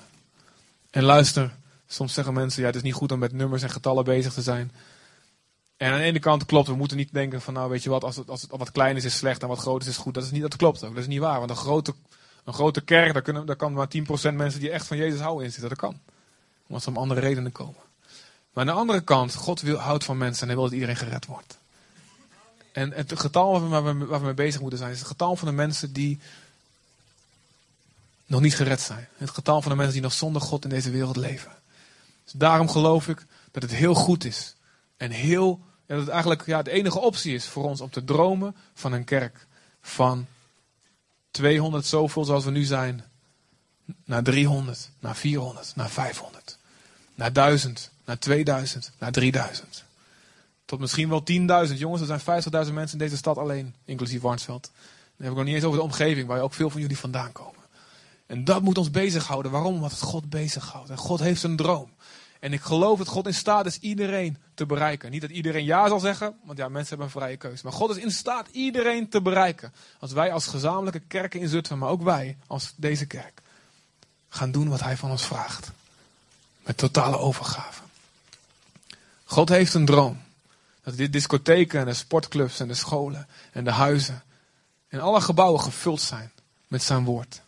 [0.90, 1.56] En luister,
[1.88, 4.42] soms zeggen mensen, ja het is niet goed om met nummers en getallen bezig te
[4.42, 4.72] zijn.
[5.78, 8.04] En aan de ene kant klopt, we moeten niet denken van nou weet je wat,
[8.04, 10.14] als het, als het wat klein is is slecht en wat groot is is goed.
[10.14, 11.38] Dat, is niet, dat klopt ook, dat is niet waar.
[11.38, 11.94] Want een grote,
[12.44, 13.88] een grote kerk, daar, kunnen, daar kan maar
[14.32, 15.70] 10% mensen die echt van Jezus houden in zitten.
[15.70, 16.00] Dat kan.
[16.68, 17.82] Omdat ze om andere redenen komen.
[18.54, 20.96] Maar aan de andere kant, God wil, houdt van mensen en hij wil dat iedereen
[20.96, 21.58] gered wordt.
[22.72, 25.48] En het getal waar we, waar, we, mee bezig moeten zijn, is het getal van
[25.48, 26.20] de mensen die
[28.26, 29.08] nog niet gered zijn.
[29.18, 31.52] Het getal van de mensen die nog zonder God in deze wereld leven.
[32.24, 34.56] Dus daarom geloof ik dat het heel goed is.
[34.98, 38.04] En heel, ja, dat het eigenlijk ja, de enige optie is voor ons om te
[38.04, 39.48] dromen van een kerk
[39.82, 40.28] van
[41.32, 43.04] 200 zoveel zoals we nu zijn,
[44.06, 46.57] naar 300, naar 400, naar 500,
[47.18, 49.84] naar 1000, naar 2000, naar 3000.
[50.66, 51.24] Tot misschien wel
[51.68, 51.78] 10.000.
[51.78, 54.64] Jongens, er zijn 50.000 mensen in deze stad alleen, inclusief Warnsveld.
[54.64, 57.32] Dan heb ik nog niet eens over de omgeving, waar ook veel van jullie vandaan
[57.32, 57.62] komen.
[58.26, 59.52] En dat moet ons bezighouden.
[59.52, 59.76] Waarom?
[59.76, 60.90] Omdat het God bezighoudt.
[60.90, 61.90] En God heeft een droom.
[62.40, 65.12] En ik geloof dat God in staat is iedereen te bereiken.
[65.12, 67.64] Niet dat iedereen ja zal zeggen, want ja, mensen hebben een vrije keuze.
[67.64, 69.74] Maar God is in staat iedereen te bereiken.
[70.00, 73.42] Als wij als gezamenlijke kerken in Zutphen, maar ook wij als deze kerk,
[74.30, 75.72] gaan doen wat Hij van ons vraagt.
[76.68, 77.82] Met totale overgave.
[79.24, 80.22] God heeft een droom.
[80.84, 84.24] Dat de discotheken en de sportclubs en de scholen en de huizen
[84.88, 86.32] en alle gebouwen gevuld zijn
[86.68, 87.42] met zijn woord.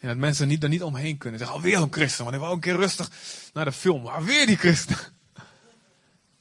[0.00, 1.38] En dat mensen niet, er niet omheen kunnen.
[1.38, 3.10] Zeggen, alweer een christen, want ik wil een keer rustig
[3.52, 4.02] naar de film.
[4.02, 4.96] Maar weer die christen.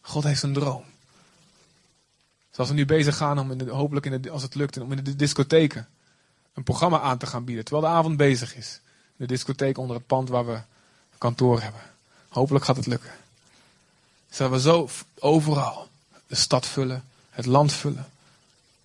[0.01, 0.83] God heeft een droom.
[2.51, 4.91] Zoals we nu bezig gaan om in de, hopelijk in de, als het lukt, om
[4.91, 5.87] in de discotheken
[6.53, 7.65] een programma aan te gaan bieden.
[7.65, 8.79] Terwijl de avond bezig is.
[9.15, 10.59] De discotheek onder het pand waar we
[11.17, 11.81] kantoor hebben.
[12.29, 13.11] Hopelijk gaat het lukken.
[14.29, 15.87] Zodat we zo overal
[16.27, 18.09] de stad vullen, het land vullen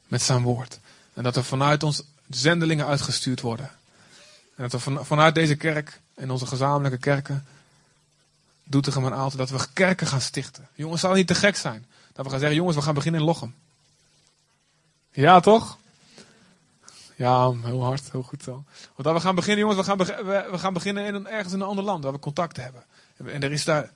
[0.06, 0.78] met zijn woord.
[1.14, 3.70] En dat er vanuit ons zendelingen uitgestuurd worden.
[4.54, 7.46] En dat we vanuit deze kerk en onze gezamenlijke kerken,
[8.64, 10.68] Doetinchem en Aalten, dat we kerken gaan stichten.
[10.74, 11.86] Jongens, zou het niet te gek zijn?
[12.12, 13.54] Dat we gaan zeggen, jongens, we gaan beginnen in Lochem.
[15.10, 15.78] Ja, toch?
[17.16, 18.52] Ja, heel hard, heel goed zo.
[18.52, 18.64] Want
[19.02, 19.98] dat we gaan beginnen, jongens, we gaan,
[20.50, 22.84] we gaan beginnen in een, ergens in een ander land waar we contact hebben.
[23.26, 23.90] En er is daar,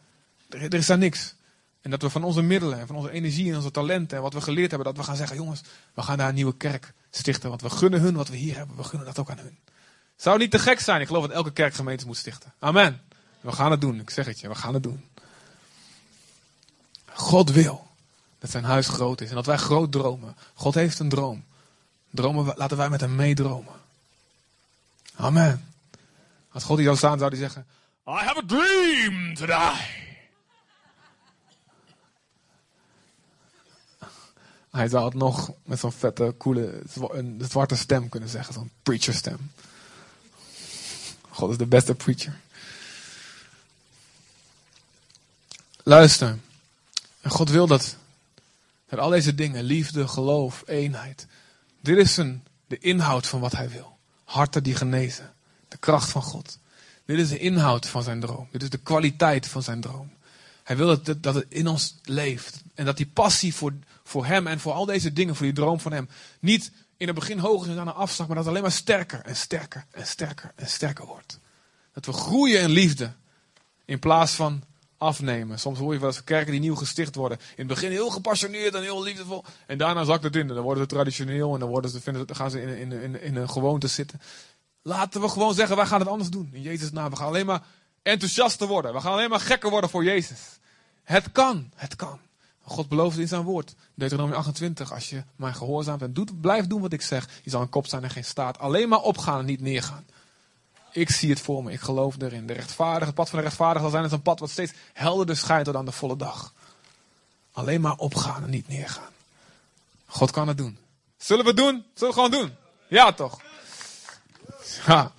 [0.49, 1.35] er, is daar niks.
[1.81, 4.33] En dat we van onze middelen en van onze energie en onze talenten en wat
[4.33, 5.63] we geleerd hebben, dat we gaan zeggen, jongens,
[5.95, 7.49] we gaan daar een nieuwe kerk stichten.
[7.49, 9.59] Want we gunnen hun wat we hier hebben, we gunnen dat ook aan hun.
[10.17, 11.01] Zou niet te gek zijn?
[11.01, 12.53] Ik geloof dat elke kerk gemeente moet stichten.
[12.59, 13.01] Amen.
[13.41, 14.01] We gaan het doen.
[14.01, 15.05] Ik zeg het je, we gaan het doen.
[17.13, 17.87] God wil
[18.39, 20.37] dat zijn huis groot is en dat wij groot dromen.
[20.55, 21.45] God heeft een droom.
[22.11, 23.73] Dromen, laten wij met hem meedromen.
[25.15, 25.69] Amen.
[26.51, 27.67] Als God hier zou staan, zou hij zeggen:
[28.09, 30.05] I have a dream today.
[34.71, 38.55] Hij zou het nog met zo'n vette, coole, een zwarte stem kunnen zeggen.
[38.55, 39.51] Zo'n preacher stem.
[41.29, 42.41] God is de beste preacher.
[45.83, 46.39] Luister.
[47.21, 47.97] En God wil dat.
[48.89, 51.27] Dat al deze dingen, liefde, geloof, eenheid.
[51.81, 53.99] Dit is een, de inhoud van wat hij wil.
[54.25, 55.35] Harten die genezen.
[55.69, 56.59] De kracht van God.
[57.07, 58.49] Dit is de inhoud van zijn droom.
[58.51, 60.13] Dit is de kwaliteit van zijn droom.
[60.63, 62.63] Hij wil dat, dat het in ons leeft.
[62.75, 63.73] En dat die passie voor,
[64.05, 66.09] voor hem en voor al deze dingen, voor die droom van hem,
[66.41, 69.21] niet in het begin hoger is aan een afslag, maar dat het alleen maar sterker
[69.25, 71.39] en sterker en sterker en sterker wordt.
[71.93, 73.13] Dat we groeien in liefde
[73.85, 74.63] in plaats van
[74.99, 75.59] afnemen.
[75.59, 77.39] Soms hoor je wel eens kerken die nieuw gesticht worden.
[77.39, 79.45] In het begin heel gepassioneerd en heel liefdevol.
[79.67, 80.47] En daarna zakt het in.
[80.47, 83.37] Dan worden ze traditioneel en dan, worden ze, vinden gaan ze in, in, in, in
[83.37, 84.21] een gewoonte zitten.
[84.87, 86.51] Laten we gewoon zeggen, wij gaan het anders doen.
[86.53, 87.11] In Jezus' naam.
[87.11, 87.63] We gaan alleen maar
[88.03, 88.93] enthousiaster worden.
[88.93, 90.41] We gaan alleen maar gekker worden voor Jezus.
[91.03, 91.71] Het kan.
[91.75, 92.19] Het kan.
[92.63, 93.75] God belooft in zijn woord.
[93.95, 94.93] Deuteronomie 28.
[94.93, 97.29] Als je mij gehoorzaamt en doet, blijf doen wat ik zeg.
[97.43, 98.59] Je zal een kop zijn en geen staat.
[98.59, 100.07] Alleen maar opgaan en niet neergaan.
[100.93, 101.73] Ik zie het voor me.
[101.73, 102.47] Ik geloof erin.
[102.47, 105.37] De rechtvaardige, het pad van de rechtvaardige zal zijn als een pad wat steeds helderder
[105.37, 106.53] schijnt tot aan de volle dag.
[107.53, 109.13] Alleen maar opgaan en niet neergaan.
[110.07, 110.79] God kan het doen.
[111.17, 111.85] Zullen we het doen?
[111.95, 112.57] Zullen we het gewoon doen?
[112.89, 113.45] Ja, toch?
[114.87, 115.13] Ja.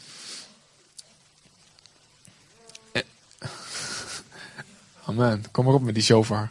[2.91, 3.01] Eh.
[5.05, 5.51] Amen.
[5.51, 6.49] Kom maar op met die shofar.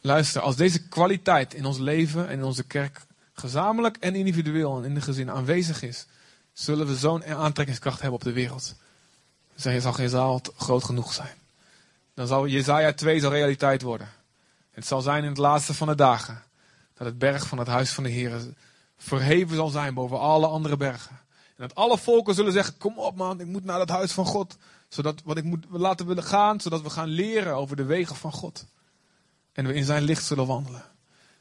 [0.00, 3.00] Luister, als deze kwaliteit in ons leven en in onze kerk
[3.32, 6.06] gezamenlijk en individueel en in de gezin aanwezig is,
[6.52, 8.74] zullen we zo'n aantrekkingskracht hebben op de wereld.
[9.54, 11.34] Dan zal geen zaal groot genoeg zijn.
[12.14, 14.08] Dan zal Jezaja 2 zal realiteit worden.
[14.70, 16.42] Het zal zijn in het laatste van de dagen.
[16.94, 18.40] Dat het berg van het huis van de Heer
[18.98, 21.20] verheven zal zijn boven alle andere bergen.
[21.62, 24.26] En dat alle volken zullen zeggen, kom op man, ik moet naar het huis van
[24.26, 24.56] God.
[24.88, 28.32] Zodat wat ik moet laten willen gaan, zodat we gaan leren over de wegen van
[28.32, 28.66] God.
[29.52, 30.84] En we in zijn licht zullen wandelen.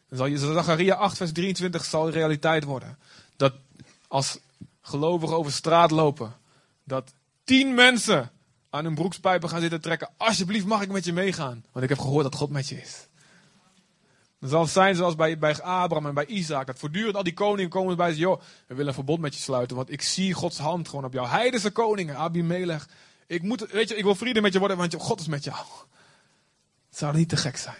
[0.09, 2.97] Dan zal Zachariah 8 vers 23 zal realiteit worden.
[3.35, 3.53] Dat
[4.07, 4.37] als
[4.81, 6.33] gelovigen over straat lopen,
[6.83, 7.13] dat
[7.43, 8.31] tien mensen
[8.69, 10.09] aan hun broekspijpen gaan zitten trekken.
[10.17, 11.65] Alsjeblieft mag ik met je meegaan.
[11.71, 13.07] Want ik heb gehoord dat God met je is.
[14.41, 16.65] Dan zal het zijn zoals bij, bij Abraham en bij Isaac.
[16.65, 18.19] Dat voortdurend al die koningen komen bij ze.
[18.19, 19.75] Joh, we willen een verbond met je sluiten.
[19.75, 21.27] Want ik zie Gods hand gewoon op jou.
[21.27, 22.87] Heidense koningen, Abimelech.
[23.27, 25.65] Ik, moet, weet je, ik wil vrienden met je worden, want God is met jou.
[26.89, 27.77] Het zou niet te gek zijn.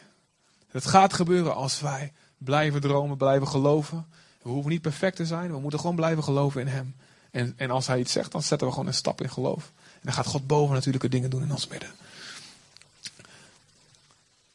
[0.68, 4.08] Het gaat gebeuren als wij blijven dromen, blijven geloven.
[4.42, 5.52] We hoeven niet perfect te zijn.
[5.52, 6.96] We moeten gewoon blijven geloven in Hem.
[7.32, 9.72] En, en als Hij iets zegt, dan zetten we gewoon een stap in geloof.
[9.94, 11.90] En dan gaat God boven natuurlijke dingen doen in ons midden.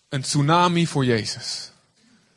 [0.09, 1.71] Een tsunami voor Jezus.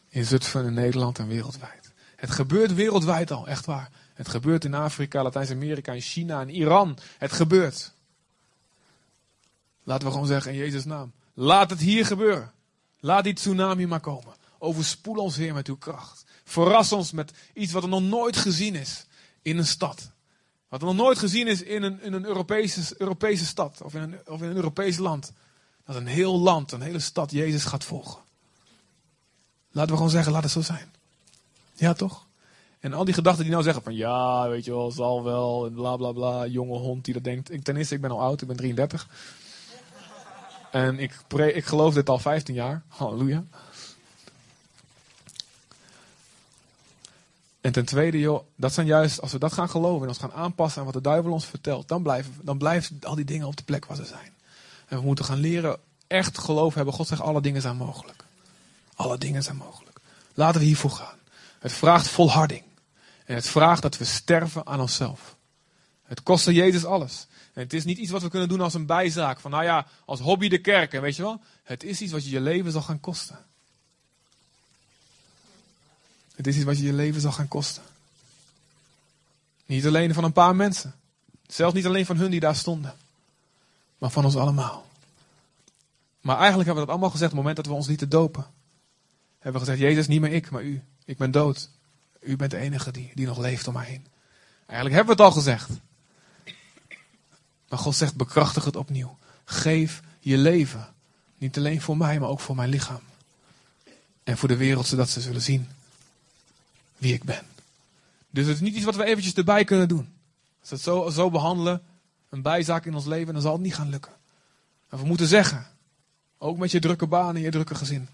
[0.10, 1.92] In Zutphen, in Nederland en wereldwijd.
[2.16, 3.90] Het gebeurt wereldwijd al, echt waar.
[4.14, 6.98] Het gebeurt in Afrika, Latijns-Amerika, in China, in Iran.
[7.18, 7.94] Het gebeurt.
[9.84, 11.12] Laten we gewoon zeggen in Jezus' naam.
[11.34, 12.52] Laat het hier gebeuren.
[13.00, 14.34] Laat die tsunami maar komen.
[14.58, 16.26] Overspoel ons, Heer, met uw kracht.
[16.44, 19.06] Verras ons met iets wat er nog nooit gezien is
[19.42, 20.12] in een stad.
[20.68, 24.02] Wat er nog nooit gezien is in een, in een Europese, Europese stad of in,
[24.02, 25.32] een, of in een Europees land.
[25.86, 28.22] Dat een heel land, een hele stad Jezus gaat volgen.
[29.72, 30.92] Laten we gewoon zeggen, laat het zo zijn.
[31.74, 32.28] Ja, toch?
[32.80, 35.74] En al die gedachten die nou zeggen van ja, weet je wel, zal wel, en
[35.74, 37.52] bla bla bla, jonge hond die dat denkt.
[37.52, 39.08] Ik, ten eerste, ik ben al oud, ik ben 33.
[40.72, 41.14] En ik,
[41.54, 42.84] ik geloof dit al 15 jaar.
[42.88, 43.44] Halleluja.
[47.62, 50.32] En ten tweede, joh, dat zijn juist, als we dat gaan geloven en ons gaan
[50.32, 53.58] aanpassen aan wat de duivel ons vertelt, dan blijven, dan blijven al die dingen op
[53.58, 54.34] de plek waar ze zijn.
[54.88, 56.94] En we moeten gaan leren echt geloof hebben.
[56.94, 58.24] God zegt, alle dingen zijn mogelijk.
[59.00, 60.00] Alle dingen zijn mogelijk.
[60.34, 61.18] Laten we hiervoor gaan.
[61.60, 62.64] Het vraagt volharding.
[63.26, 65.36] En het vraagt dat we sterven aan onszelf.
[66.04, 67.28] Het kostte Jezus alles.
[67.54, 69.40] En het is niet iets wat we kunnen doen als een bijzaak.
[69.40, 70.94] Van nou ja, als hobby de kerk.
[70.94, 71.42] En weet je wel?
[71.64, 73.40] Het is iets wat je je leven zal gaan kosten.
[76.36, 77.84] Het is iets wat je je leven zal gaan kosten.
[79.66, 80.96] Niet alleen van een paar mensen.
[81.48, 82.96] Zelfs niet alleen van hun die daar stonden.
[83.98, 84.86] Maar van ons allemaal.
[86.22, 88.58] Maar eigenlijk hebben we dat allemaal gezegd op het moment dat we ons lieten dopen.
[89.40, 90.82] Hebben gezegd, Jezus, niet meer ik, maar u.
[91.06, 91.70] Ik ben dood.
[92.22, 94.06] U bent de enige die, die nog leeft om mij heen.
[94.66, 95.70] Eigenlijk hebben we het al gezegd.
[97.70, 99.18] Maar God zegt, bekrachtig het opnieuw.
[99.46, 100.88] Geef je leven.
[101.38, 103.02] Niet alleen voor mij, maar ook voor mijn lichaam.
[104.24, 105.70] En voor de wereld, zodat ze zullen zien
[106.98, 107.44] wie ik ben.
[108.30, 110.10] Dus het is niet iets wat we eventjes erbij kunnen doen.
[110.60, 111.82] Als we het zo, zo behandelen,
[112.30, 114.12] een bijzaak in ons leven, dan zal het niet gaan lukken.
[114.90, 115.68] Maar we moeten zeggen,
[116.38, 118.08] ook met je drukke baan en je drukke gezin.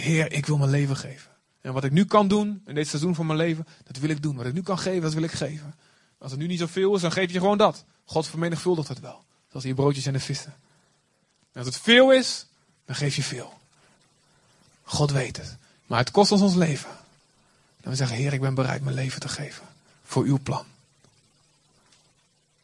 [0.00, 1.30] Heer, ik wil mijn leven geven.
[1.60, 4.22] En wat ik nu kan doen, in dit seizoen van mijn leven, dat wil ik
[4.22, 4.36] doen.
[4.36, 5.74] Wat ik nu kan geven, dat wil ik geven.
[6.18, 7.84] Als het nu niet zoveel is, dan geef je gewoon dat.
[8.04, 9.24] God vermenigvuldigt het wel.
[9.48, 10.54] Zoals je broodjes en de vissen.
[11.52, 12.46] En als het veel is,
[12.84, 13.58] dan geef je veel.
[14.82, 15.56] God weet het.
[15.86, 16.90] Maar het kost ons ons leven.
[17.80, 19.66] En we zeggen, Heer, ik ben bereid mijn leven te geven.
[20.04, 20.64] Voor uw plan.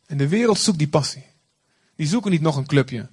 [0.06, 1.26] En de wereld zoekt die passie.
[1.96, 3.08] Die zoeken niet nog een clubje.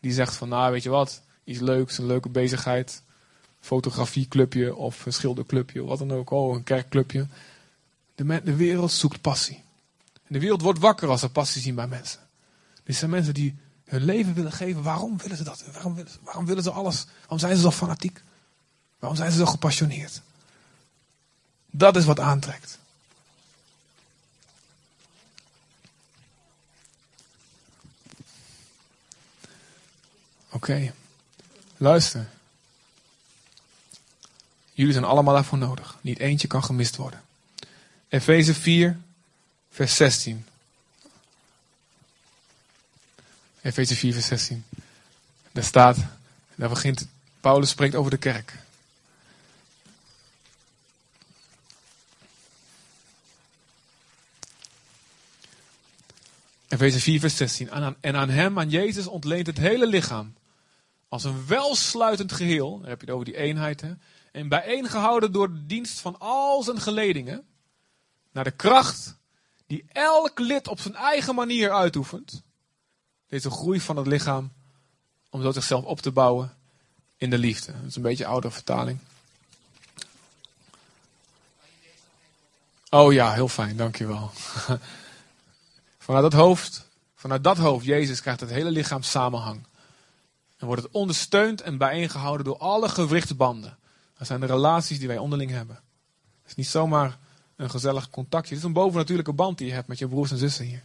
[0.00, 3.02] Die zegt van, nou weet je wat, iets leuks, een leuke bezigheid.
[3.62, 6.30] Fotografieclubje of een schilderclubje, of wat dan ook.
[6.30, 7.26] Oh, een kerkclubje.
[8.14, 9.62] De, de wereld zoekt passie.
[10.26, 12.20] De wereld wordt wakker als ze passie zien bij mensen.
[12.84, 14.82] Dit zijn mensen die hun leven willen geven.
[14.82, 15.64] Waarom willen ze dat?
[15.72, 17.06] Waarom willen ze, waarom willen ze alles?
[17.20, 18.22] Waarom zijn ze zo fanatiek?
[18.98, 20.22] Waarom zijn ze zo gepassioneerd?
[21.70, 22.78] Dat is wat aantrekt.
[30.50, 30.92] Oké,
[31.76, 32.28] luister.
[34.72, 35.98] Jullie zijn allemaal daarvoor nodig.
[36.00, 37.22] Niet eentje kan gemist worden.
[38.08, 38.98] Efeze 4,
[39.70, 40.46] vers 16.
[43.62, 44.64] Efeze 4, vers 16.
[45.52, 45.96] Daar staat,
[46.54, 47.06] daar begint,
[47.40, 48.58] Paulus spreekt over de kerk.
[56.68, 57.70] Efeze 4, vers 16.
[58.00, 60.34] En aan hem, aan Jezus, ontleent het hele lichaam.
[61.08, 62.80] Als een welsluitend geheel.
[62.80, 63.80] Dan heb je het over die eenheid.
[63.80, 63.92] Hè?
[64.32, 67.46] En bijeengehouden door de dienst van al zijn geledingen.
[68.32, 69.16] naar de kracht
[69.66, 72.42] die elk lid op zijn eigen manier uitoefent.
[73.28, 74.52] Deze groei van het lichaam
[75.30, 76.56] om zo zichzelf op te bouwen
[77.16, 77.72] in de liefde.
[77.72, 78.98] Dat is een beetje een oude vertaling.
[82.90, 84.30] Oh ja, heel fijn, dankjewel.
[85.98, 89.62] Vanuit dat hoofd, vanuit dat hoofd, Jezus, krijgt het hele lichaam samenhang.
[90.56, 93.78] En wordt het ondersteund en bijeengehouden door alle gewrichtsbanden.
[94.22, 95.76] Dat zijn de relaties die wij onderling hebben.
[96.42, 97.18] Het is niet zomaar
[97.56, 98.54] een gezellig contactje.
[98.54, 100.82] Het is een bovennatuurlijke band die je hebt met je broers en zussen hier.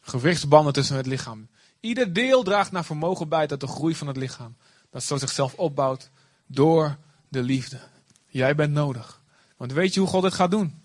[0.00, 1.48] Gewrichtsbanden tussen het lichaam.
[1.80, 4.56] Ieder deel draagt naar vermogen bij tot de groei van het lichaam.
[4.90, 6.10] Dat zo zichzelf opbouwt
[6.46, 6.96] door
[7.28, 7.80] de liefde.
[8.26, 9.20] Jij bent nodig.
[9.56, 10.82] Want weet je hoe God dit gaat doen?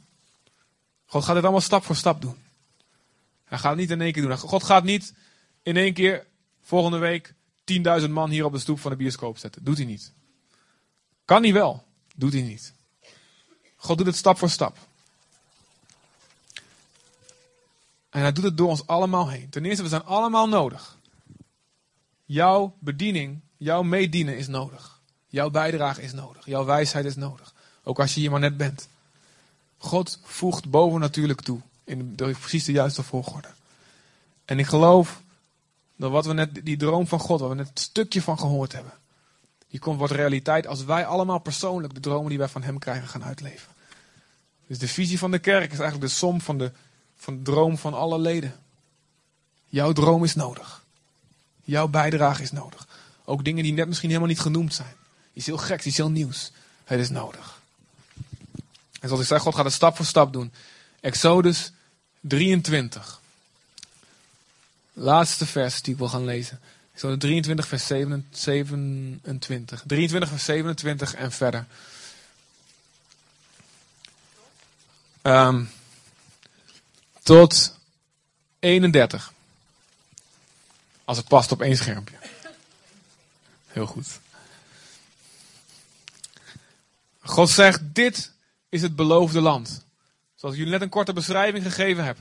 [1.05, 2.37] God gaat dit allemaal stap voor stap doen.
[3.43, 4.37] Hij gaat het niet in één keer doen.
[4.37, 5.13] God gaat niet
[5.63, 6.25] in één keer
[6.61, 7.33] volgende week
[8.01, 9.63] 10.000 man hier op de stoep van de bioscoop zetten.
[9.63, 10.17] Doet hij niet.
[11.29, 11.83] Kan hij wel.
[12.15, 12.73] Doet hij niet.
[13.75, 14.77] God doet het stap voor stap.
[18.09, 19.49] En hij doet het door ons allemaal heen.
[19.49, 20.97] Ten eerste, we zijn allemaal nodig.
[22.25, 24.99] Jouw bediening, jouw meedienen is nodig.
[25.27, 26.45] Jouw bijdrage is nodig.
[26.45, 27.53] Jouw wijsheid is nodig.
[27.83, 28.87] Ook als je hier maar net bent.
[29.77, 31.59] God voegt bovennatuurlijk toe.
[31.83, 33.49] In de, precies de juiste volgorde.
[34.45, 35.21] En ik geloof
[35.95, 38.71] dat wat we net, die droom van God, waar we net een stukje van gehoord
[38.71, 38.93] hebben.
[39.69, 43.07] Die komt, wordt realiteit als wij allemaal persoonlijk de dromen die wij van Hem krijgen
[43.07, 43.71] gaan uitleven.
[44.67, 46.71] Dus de visie van de kerk is eigenlijk de som van de,
[47.17, 48.59] van droom van alle leden.
[49.67, 50.83] Jouw droom is nodig.
[51.63, 52.87] Jouw bijdrage is nodig.
[53.25, 54.95] Ook dingen die net misschien helemaal niet genoemd zijn.
[55.33, 56.51] Is heel gek, is heel nieuws.
[56.83, 57.61] Het is nodig.
[58.99, 60.51] En zoals ik zei, God gaat het stap voor stap doen.
[60.99, 61.71] Exodus
[62.19, 63.19] 23.
[64.93, 66.59] Laatste vers die ik wil gaan lezen.
[66.99, 69.83] Exodus 23, vers 27.
[69.87, 71.65] 23, vers 27 en verder.
[75.21, 75.69] Um,
[77.23, 77.77] tot
[78.59, 79.33] 31.
[81.05, 82.15] Als het past op één schermpje.
[83.67, 84.19] Heel goed.
[87.19, 88.31] God zegt, dit
[88.69, 89.85] is het beloofde land.
[90.35, 92.17] Zoals ik jullie net een korte beschrijving gegeven heb.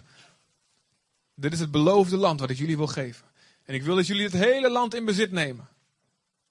[1.34, 3.27] Dit is het beloofde land wat ik jullie wil geven.
[3.68, 5.68] En ik wil dat jullie het hele land in bezit nemen.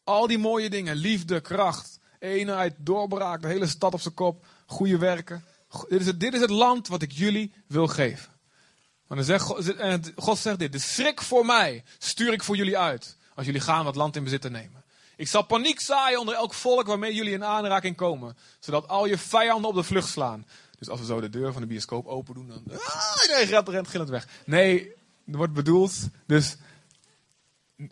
[0.03, 4.97] Al die mooie dingen, liefde, kracht, eenheid, doorbraak, de hele stad op zijn kop, goede
[4.97, 5.45] werken.
[5.88, 8.32] Dit is, het, dit is het land wat ik jullie wil geven.
[9.07, 9.74] Maar dan zegt God,
[10.15, 13.18] God zegt dit, de schrik voor mij stuur ik voor jullie uit.
[13.36, 14.84] Als jullie gaan wat land in bezit te nemen.
[15.15, 18.38] Ik zal paniek zaaien onder elk volk waarmee jullie in aanraking komen.
[18.59, 20.47] Zodat al je vijanden op de vlucht slaan.
[20.80, 22.63] Dus als we zo de deur van de bioscoop open doen, dan.
[22.80, 24.28] Ah, iedereen rent, rent gillend weg.
[24.45, 24.91] Nee,
[25.32, 25.93] er wordt bedoeld.
[26.26, 26.57] Dus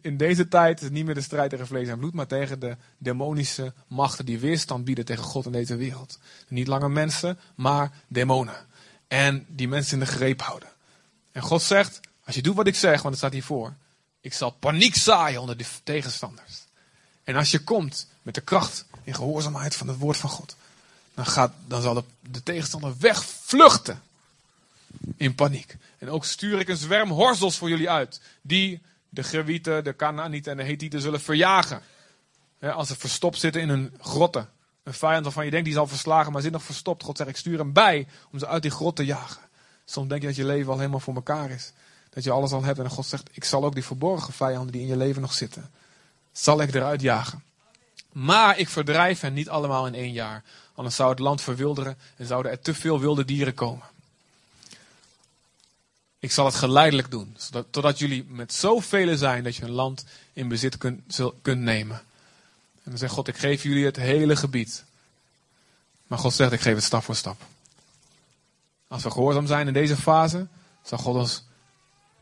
[0.02, 2.60] in deze tijd is het niet meer de strijd tegen vlees en bloed, maar tegen
[2.60, 6.20] de demonische machten die weerstand bieden tegen God in deze wereld.
[6.48, 8.66] Niet langer mensen, maar demonen.
[9.08, 10.70] En die mensen in de greep houden.
[11.32, 13.74] En God zegt: Als je doet wat ik zeg, want het staat hiervoor,
[14.22, 16.64] ik zal paniek zaaien onder de tegenstanders.
[17.24, 20.56] En als je komt met de kracht en gehoorzaamheid van het woord van God,
[21.14, 24.02] dan, gaat, dan zal de, de tegenstander wegvluchten
[25.18, 25.78] in paniek.
[25.98, 28.82] En ook stuur ik een zwerm horzels voor jullie uit, die
[29.16, 31.82] de Gewieten, de Canaanieten en de Hethieten zullen verjagen.
[32.60, 34.50] als ze verstopt zitten in hun grotten.
[34.84, 37.04] Een vijand waarvan je denkt die zal verslagen, maar zit nog verstopt.
[37.04, 39.42] God zegt, ik stuur hem bij om ze uit die grot te jagen.
[39.86, 41.72] Soms denk je dat je leven al helemaal voor elkaar is.
[42.10, 42.80] Dat je alles al hebt.
[42.80, 45.72] En God zegt, ik zal ook die verborgen vijanden die in je leven nog zitten,
[46.32, 47.44] zal ik eruit jagen.
[48.12, 50.44] Maar ik verdrijf hen niet allemaal in één jaar.
[50.76, 53.84] Anders zou het land verwilderen en zouden er te veel wilde dieren komen.
[56.26, 57.38] Ik zal het geleidelijk doen,
[57.70, 61.96] totdat jullie met zoveel zijn dat je een land in bezit kunt, kunt nemen.
[62.84, 64.84] En dan zegt God, ik geef jullie het hele gebied.
[66.08, 67.42] Maar God zegt, ik geef het stap voor stap.
[68.88, 70.48] Als we gehoorzaam zijn in deze fase,
[70.84, 71.44] zal God ons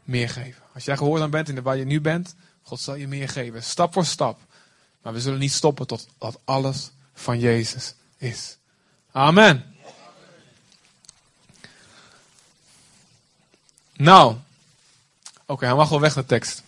[0.04, 0.62] meer geven.
[0.74, 3.64] Als jij gehoorzaam bent in waar je nu bent, God zal je meer geven.
[3.64, 4.39] Stap voor stap.
[5.01, 8.58] Maar we zullen niet stoppen tot dat alles van Jezus is.
[9.12, 9.72] Amen.
[14.04, 14.36] Nou,
[15.45, 16.64] oké, hij mag wel weg de tekst.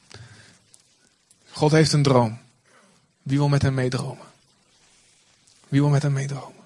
[1.51, 2.39] God heeft een droom.
[3.21, 4.25] Wie wil met hem meedromen?
[5.67, 6.63] Wie wil met hem meedromen?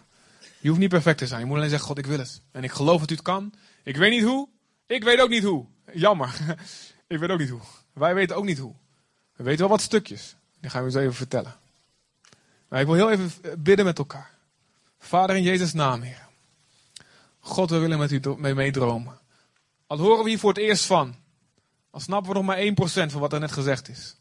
[0.60, 1.40] Je hoeft niet perfect te zijn.
[1.40, 2.42] Je moet alleen zeggen, God, ik wil het.
[2.52, 3.54] En ik geloof dat u het kan.
[3.84, 4.48] Ik weet niet hoe.
[4.86, 5.66] Ik weet ook niet hoe.
[5.94, 6.58] Jammer.
[7.08, 7.62] ik weet ook niet hoe.
[7.94, 8.74] Wij weten ook niet hoe.
[9.36, 10.36] We weten wel wat stukjes.
[10.60, 11.56] Die gaan we eens even vertellen.
[12.68, 14.32] Maar ik wil heel even bidden met elkaar.
[15.00, 16.28] Vader in Jezus' naam, Heer.
[17.40, 19.20] God, we willen met u mee meedromen.
[19.90, 21.16] Al horen we hier voor het eerst van.
[21.92, 24.16] Al snappen we nog maar 1% van wat er net gezegd is.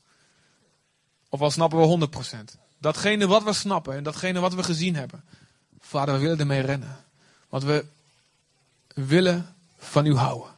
[1.29, 2.09] Of al snappen we
[2.57, 2.59] 100%.
[2.79, 5.25] Datgene wat we snappen en datgene wat we gezien hebben.
[5.79, 7.05] Vader, we willen ermee rennen.
[7.49, 7.85] Want we,
[8.95, 10.51] willen van u houden.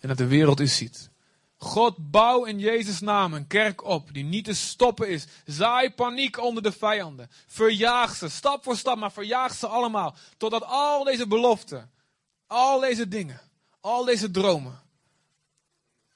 [0.00, 1.10] En dat de wereld u ziet.
[1.56, 5.26] God, bouw in Jezus' naam een kerk op die niet te stoppen is.
[5.46, 7.30] Zaai paniek onder de vijanden.
[7.46, 10.14] Verjaag ze, stap voor stap, maar verjaag ze allemaal.
[10.36, 11.90] Totdat al deze beloften,
[12.46, 13.40] al deze dingen,
[13.80, 14.80] al deze dromen,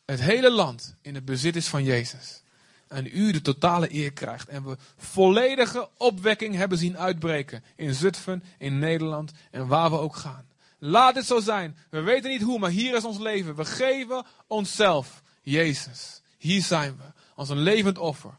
[0.04, 2.42] het hele land in het bezit is van Jezus.
[2.88, 4.48] En u de totale eer krijgt.
[4.48, 7.64] En we volledige opwekking hebben zien uitbreken.
[7.76, 10.46] In Zutphen, in Nederland en waar we ook gaan.
[10.78, 11.76] Laat het zo zijn.
[11.90, 13.54] We weten niet hoe, maar hier is ons leven.
[13.54, 15.22] We geven onszelf.
[15.42, 17.04] Jezus, hier zijn we.
[17.34, 18.34] Als een levend offer.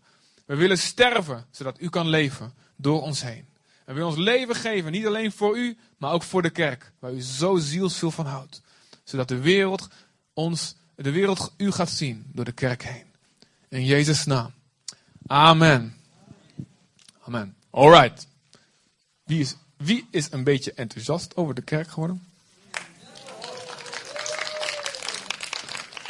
[0.45, 3.47] We willen sterven, zodat u kan leven door ons heen.
[3.85, 6.91] En we willen ons leven geven, niet alleen voor u, maar ook voor de kerk.
[6.99, 8.61] Waar u zo zielsveel van houdt.
[9.05, 9.87] Zodat de wereld
[10.33, 13.05] ons, de wereld u gaat zien door de kerk heen.
[13.69, 14.53] In Jezus' naam.
[15.27, 15.97] Amen.
[17.21, 17.55] Amen.
[17.69, 18.27] Alright.
[19.23, 22.27] Wie is, wie is een beetje enthousiast over de kerk geworden?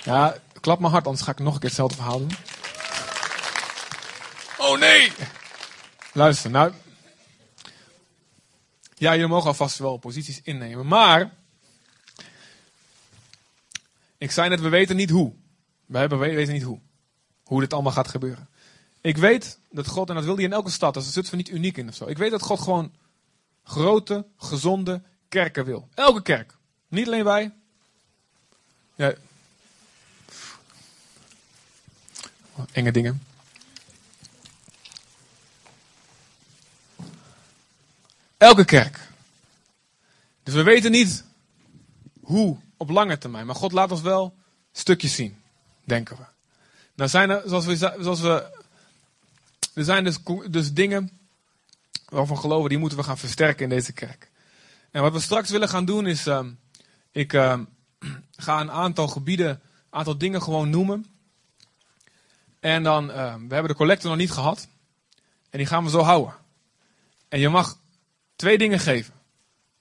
[0.03, 2.31] Ja, klap maar hard, anders ga ik nog een keer hetzelfde verhaal doen.
[4.57, 5.11] Oh nee!
[6.13, 6.73] Luister, nou.
[8.95, 11.33] Ja, jullie mogen alvast wel posities innemen, maar.
[14.17, 15.33] Ik zei net, we weten niet hoe.
[15.85, 16.79] We hebben, we weten niet hoe.
[17.43, 18.49] Hoe dit allemaal gaat gebeuren.
[19.01, 21.49] Ik weet dat God, en dat wil hij in elke stad, dat is er niet
[21.49, 22.05] uniek in of zo.
[22.05, 22.93] Ik weet dat God gewoon
[23.63, 25.89] grote, gezonde kerken wil.
[25.93, 26.57] Elke kerk.
[26.87, 27.53] Niet alleen wij.
[28.95, 29.13] Ja.
[32.71, 33.23] Enge dingen.
[38.37, 39.11] Elke kerk.
[40.43, 41.23] Dus we weten niet
[42.21, 43.45] hoe op lange termijn.
[43.45, 44.35] Maar God laat ons wel
[44.71, 45.41] stukjes zien,
[45.83, 46.23] denken we.
[46.95, 48.63] Nou zijn er, zoals we, zoals we
[49.75, 50.17] er zijn dus,
[50.49, 51.09] dus dingen
[52.05, 54.31] waarvan geloven, die moeten we gaan versterken in deze kerk.
[54.91, 56.45] En wat we straks willen gaan doen is, uh,
[57.11, 57.59] ik uh,
[58.45, 59.59] ga een aantal gebieden, een
[59.89, 61.05] aantal dingen gewoon noemen.
[62.59, 64.67] En dan, uh, we hebben de collector nog niet gehad.
[65.49, 66.35] En die gaan we zo houden.
[67.27, 67.77] En je mag
[68.35, 69.13] twee dingen geven.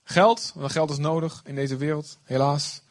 [0.04, 2.82] Geld, want geld is nodig in deze wereld, helaas.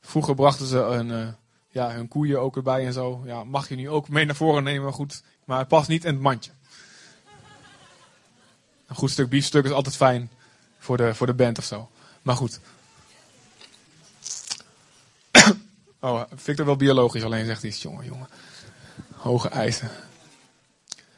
[0.00, 1.28] Vroeger brachten ze een, uh,
[1.68, 3.22] ja, hun koeien ook erbij en zo.
[3.24, 5.22] Ja, mag je nu ook mee naar voren nemen, maar goed.
[5.44, 6.50] Maar het past niet in het mandje.
[8.86, 10.30] Een goed stuk biefstuk is altijd fijn
[10.78, 11.90] voor de, voor de band of zo.
[12.22, 12.60] Maar goed.
[16.02, 17.82] Oh, Victor wel biologisch alleen zegt iets.
[17.82, 18.28] Jongen, jongen.
[19.14, 19.90] Hoge eisen.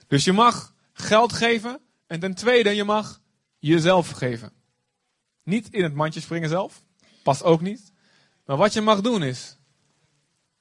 [0.07, 1.80] Dus je mag geld geven.
[2.07, 3.20] En ten tweede, je mag
[3.59, 4.53] jezelf geven.
[5.43, 6.83] Niet in het mandje springen zelf.
[7.22, 7.91] Past ook niet.
[8.45, 9.57] Maar wat je mag doen is.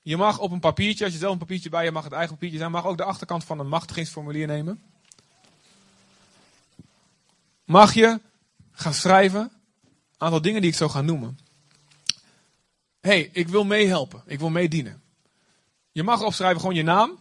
[0.01, 2.33] Je mag op een papiertje, als je zelf een papiertje bij je mag het eigen
[2.33, 4.81] papiertje zijn, mag ook de achterkant van een machtigingsformulier nemen.
[7.65, 8.19] Mag je
[8.71, 9.51] gaan schrijven, een
[10.17, 11.39] aantal dingen die ik zo ga noemen.
[12.99, 15.01] hey, ik wil meehelpen, ik wil meedienen.
[15.91, 17.19] Je mag opschrijven gewoon je naam.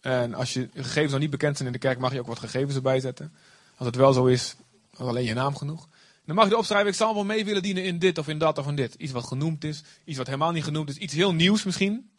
[0.00, 2.38] En als je gegevens nog niet bekend zijn in de kerk, mag je ook wat
[2.38, 3.34] gegevens erbij zetten.
[3.76, 4.56] Als het wel zo is,
[4.92, 5.88] is alleen je naam genoeg.
[6.28, 8.58] Dan mag je opschrijven, ik zal wel mee willen dienen in dit of in dat
[8.58, 8.94] of in dit.
[8.94, 12.10] Iets wat genoemd is, iets wat helemaal niet genoemd is, iets heel nieuws misschien.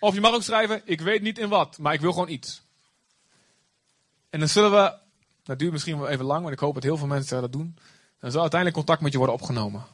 [0.00, 2.62] Of je mag ook schrijven, ik weet niet in wat, maar ik wil gewoon iets.
[4.30, 4.94] En dan zullen we,
[5.42, 7.76] dat duurt misschien wel even lang, maar ik hoop dat heel veel mensen dat doen.
[8.20, 9.84] Dan zal uiteindelijk contact met je worden opgenomen.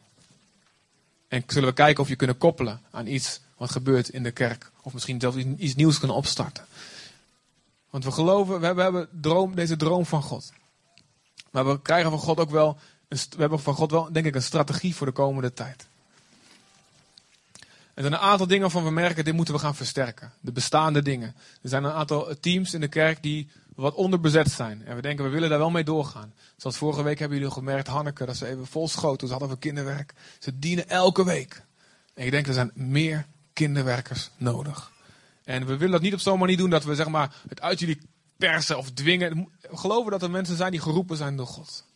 [1.28, 4.70] En zullen we kijken of je kunnen koppelen aan iets wat gebeurt in de kerk.
[4.82, 6.64] Of misschien zelfs iets nieuws kunnen opstarten.
[7.90, 10.53] Want we geloven, we hebben, we hebben droom, deze droom van God.
[11.51, 12.78] Maar we krijgen van God ook wel
[13.09, 15.86] we hebben van God wel, denk ik, een strategie voor de komende tijd.
[17.94, 20.32] Er zijn een aantal dingen waarvan we merken, dit moeten we gaan versterken.
[20.40, 21.34] De bestaande dingen.
[21.62, 24.86] Er zijn een aantal teams in de kerk die wat onderbezet zijn.
[24.86, 26.32] En we denken, we willen daar wel mee doorgaan.
[26.56, 29.26] Zoals vorige week hebben jullie gemerkt, Hanneke, dat ze even vol schoten.
[29.26, 30.14] Ze hadden we kinderwerk.
[30.38, 31.62] Ze dienen elke week.
[32.14, 34.92] En ik denk, er zijn meer kinderwerkers nodig.
[35.44, 37.78] En we willen dat niet op zo'n manier doen dat we zeg maar, het uit
[37.78, 37.98] jullie
[38.36, 39.48] persen of dwingen.
[39.70, 41.86] We geloven dat er mensen zijn die geroepen zijn door God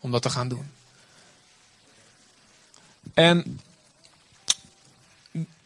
[0.00, 0.70] om dat te gaan doen.
[3.14, 3.60] En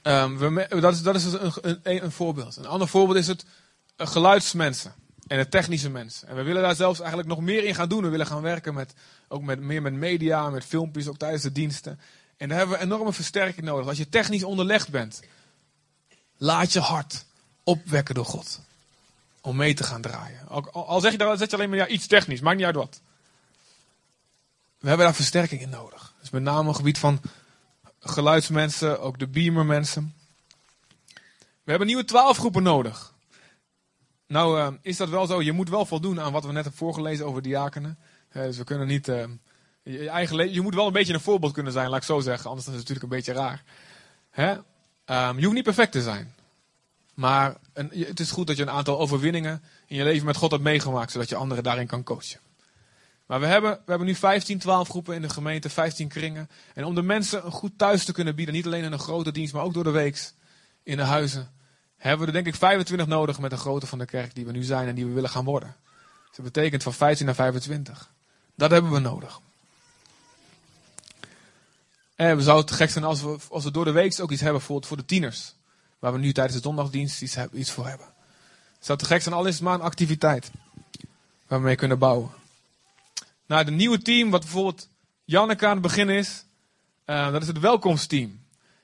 [0.02, 2.56] um, we, dat is, dat is dus een, een, een, voorbeeld.
[2.56, 3.44] Een ander voorbeeld is het
[3.96, 4.94] uh, geluidsmensen
[5.26, 6.28] en de technische mensen.
[6.28, 8.02] En we willen daar zelfs eigenlijk nog meer in gaan doen.
[8.02, 8.94] We willen gaan werken met,
[9.28, 12.00] ook met, meer met media, met filmpjes, ook tijdens de diensten.
[12.36, 13.88] En daar hebben we enorme versterking nodig.
[13.88, 15.22] Als je technisch onderlegd bent,
[16.36, 17.24] laat je hart
[17.64, 18.60] opwekken door God.
[19.40, 20.48] Om mee te gaan draaien.
[20.72, 23.00] Al, zeg je dan, zet je alleen maar ja, iets technisch, maakt niet uit wat.
[24.84, 26.14] We hebben daar versterking in nodig.
[26.20, 27.20] Dus met name het gebied van
[28.00, 30.14] geluidsmensen, ook de beamermensen.
[31.62, 33.14] We hebben nieuwe twaalfgroepen nodig.
[34.26, 36.78] Nou uh, is dat wel zo, je moet wel voldoen aan wat we net hebben
[36.78, 37.98] voorgelezen over diakenen.
[38.32, 39.24] Dus we kunnen niet uh,
[39.82, 42.50] Je, je moet wel een beetje een voorbeeld kunnen zijn, laat ik zo zeggen.
[42.50, 43.62] Anders is het natuurlijk een beetje raar.
[44.30, 44.56] Hè?
[45.04, 46.34] Ehm, je hoeft niet perfect te zijn.
[47.14, 50.50] Maar een, het is goed dat je een aantal overwinningen in je leven met God
[50.50, 51.10] hebt meegemaakt.
[51.10, 52.40] Zodat je anderen daarin kan coachen.
[53.26, 56.50] Maar we hebben, we hebben nu 15, 12 groepen in de gemeente, 15 kringen.
[56.74, 59.32] En om de mensen een goed thuis te kunnen bieden, niet alleen in een grote
[59.32, 60.34] dienst, maar ook door de weeks
[60.82, 61.50] in de huizen,
[61.96, 64.52] hebben we er denk ik 25 nodig met de grootte van de kerk die we
[64.52, 65.76] nu zijn en die we willen gaan worden.
[66.26, 68.10] Dus dat betekent van 15 naar 25.
[68.54, 69.40] Dat hebben we nodig.
[72.14, 74.40] En we zouden het gek zijn als we, als we door de week ook iets
[74.40, 75.54] hebben voor de tieners.
[75.98, 78.06] Waar we nu tijdens de zondagdienst iets, iets voor hebben.
[78.76, 80.50] Het zou te gek zijn, al is het maar een activiteit.
[81.46, 82.30] Waar we mee kunnen bouwen.
[83.46, 84.88] Nou, het nieuwe team, wat bijvoorbeeld
[85.24, 86.44] Janneke aan het begin is.
[87.04, 88.42] eh, dat is het welkomsteam.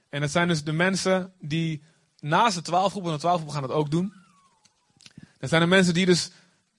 [0.09, 1.83] En dat zijn dus de mensen die
[2.21, 4.13] naast de 12 groepen, en de 12 groepen gaan dat ook doen.
[5.39, 6.31] Dat zijn de mensen die dus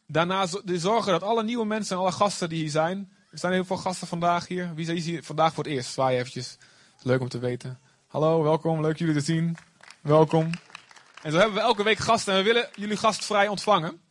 [0.08, 3.12] daarna die zorgen dat alle nieuwe mensen en alle gasten die hier zijn.
[3.32, 4.74] Er zijn heel veel gasten vandaag hier.
[4.76, 5.92] Wie is hier vandaag voor het eerst?
[5.92, 6.58] Zwaai eventjes.
[7.02, 7.80] Leuk om te weten.
[8.08, 8.82] Hallo, welkom.
[8.82, 9.58] Leuk jullie te zien.
[10.02, 10.50] Welkom.
[11.22, 14.02] En zo hebben we elke week gasten en we willen jullie gastvrij ontvangen.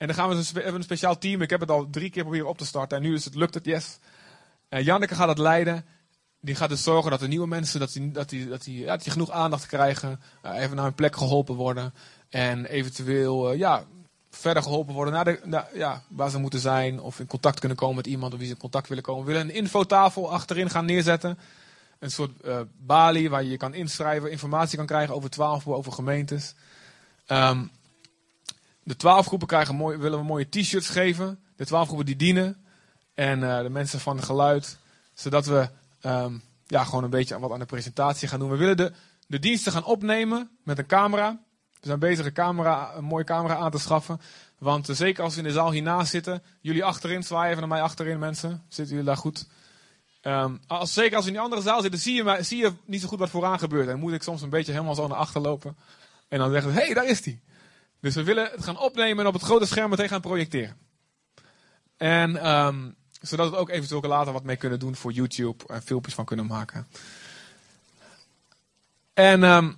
[0.00, 1.42] En dan gaan we dus een, speciaal team.
[1.42, 3.54] Ik heb het al drie keer proberen op te starten en nu is het, lukt
[3.54, 3.98] het, yes.
[4.68, 5.84] En Janneke gaat het leiden.
[6.40, 8.96] Die gaat dus zorgen dat de nieuwe mensen dat die, dat die, dat die, ja,
[8.96, 10.20] dat genoeg aandacht krijgen.
[10.42, 11.94] eh, even naar hun plek geholpen worden.
[12.28, 13.84] En eventueel eh, ja,
[14.30, 17.00] verder geholpen worden naar, de, ja, waar ze moeten zijn.
[17.00, 19.24] Of in contact kunnen komen met iemand of wie ze in contact willen komen.
[19.24, 21.38] We willen een infotafel achterin gaan neerzetten.
[21.98, 25.92] Een soort eh balie waar je je kan inschrijven, informatie kan krijgen over 12 over
[25.92, 26.54] gemeentes.
[27.26, 27.64] Ehm,
[28.90, 31.38] de 12 groepen krijgen mooi, willen we mooie t-shirts geven.
[31.56, 32.64] De 12 groepen die dienen.
[33.14, 34.78] En eh, de mensen van geluid.
[35.14, 35.68] Zodat we
[36.00, 36.34] ehm,
[36.66, 38.50] ja, gewoon een beetje wat aan de presentatie gaan doen.
[38.50, 38.92] We willen de,
[39.26, 41.38] de diensten gaan opnemen met een camera.
[41.80, 44.20] We zijn bezig een, camera, een mooie camera aan te schaffen.
[44.58, 46.42] Want eh, zeker als we in de zaal hiernaast zitten.
[46.60, 48.62] Jullie achterin, zwaai even naar mij achterin mensen.
[48.68, 49.48] Zitten jullie daar goed?
[50.20, 53.00] Ehm, als, zeker als we in die andere zaal zitten, zie je, zie je niet
[53.00, 53.88] zo goed wat vooraan gebeurt.
[53.88, 55.76] En moet ik soms een beetje helemaal zo naar achter lopen.
[56.28, 57.40] En dan zeggen ze, hé, hey, daar is hij.
[58.00, 60.76] Dus we willen het gaan opnemen en op het grote scherm meteen gaan projecteren.
[61.96, 62.90] En ehm,
[63.20, 66.46] zodat we ook eventueel later wat mee kunnen doen voor YouTube en filmpjes van kunnen
[66.46, 66.86] maken.
[69.14, 69.72] En ehm,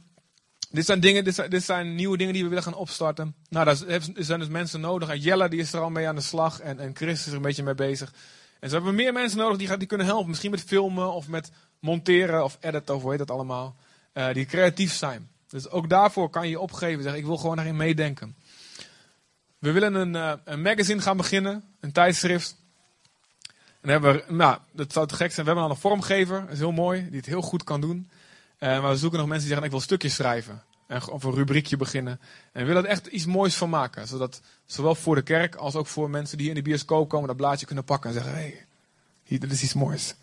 [0.70, 3.34] dit zijn dingen, dit zijn, nieuwe dingen die we willen gaan opstarten.
[3.48, 3.76] Nou, daar
[4.14, 5.08] zijn dus mensen nodig.
[5.08, 6.60] En Jelle die is er al mee aan de slag.
[6.60, 8.12] En, en Chris is er een beetje mee bezig.
[8.60, 10.28] En zo hebben we meer mensen nodig die, die kunnen helpen.
[10.28, 11.50] Misschien met filmen of met
[11.80, 13.76] monteren of editen of hoe heet dat allemaal.
[14.12, 15.30] Eh, die creatief zijn.
[15.52, 17.02] Dus ook daarvoor kan je je opgeven.
[17.02, 18.36] Zeggen, ik wil gewoon daarin meedenken.
[19.58, 21.64] We willen een, eh, een magazine gaan beginnen.
[21.80, 22.56] Een tijdschrift.
[23.80, 25.46] En hebben we, nou, dat zou te gek zijn.
[25.46, 26.40] We hebben al een vormgever.
[26.40, 27.06] Dat is heel mooi.
[27.08, 28.10] Die het heel goed kan doen.
[28.58, 30.62] Eh, maar we zoeken nog mensen die zeggen, ik wil stukjes schrijven.
[30.86, 32.20] En, of een rubriekje beginnen.
[32.52, 34.08] En we willen er echt iets moois van maken.
[34.08, 37.28] Zodat zowel voor de kerk als ook voor mensen die hier in de bioscoop komen,
[37.28, 38.66] dat blaadje kunnen pakken en zeggen, hé, hey,
[39.22, 40.14] hier, dit is iets moois.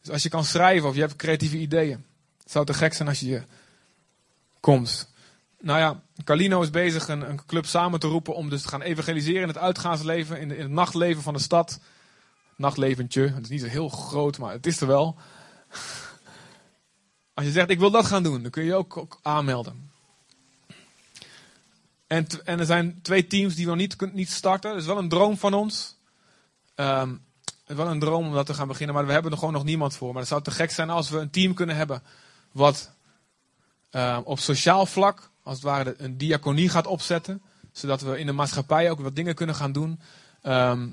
[0.00, 2.04] Dus als je kan schrijven of je hebt creatieve ideeën.
[2.42, 3.46] Het zou te gek zijn als je hier
[4.68, 5.08] komt.
[5.60, 8.82] Nou ja, Carlino is bezig een, een club samen te roepen om dus te gaan
[8.82, 11.80] evangeliseren in het uitgaansleven, in, in het nachtleven van de stad.
[12.56, 15.16] Nachtleventje, het is niet zo heel groot, maar het is er wel.
[17.34, 19.90] Als je zegt, ik wil dat gaan doen, dan kun je je ook, aanmelden.
[22.06, 24.70] En, en er zijn twee teams die nog niet, niet starten.
[24.70, 25.96] Dat is wel een droom van ons.
[26.74, 29.38] Ehm, het is wel een droom om dat te gaan beginnen, maar we hebben er
[29.38, 30.12] gewoon nog niemand voor.
[30.12, 32.02] Maar het zou te gek zijn als we een team kunnen hebben
[32.52, 32.96] wat
[33.90, 37.42] ehm, op sociaal vlak, als het ware, een diaconie gaat opzetten.
[37.72, 40.00] Zodat we in de maatschappij ook wat dingen kunnen gaan doen.
[40.42, 40.88] Ehm,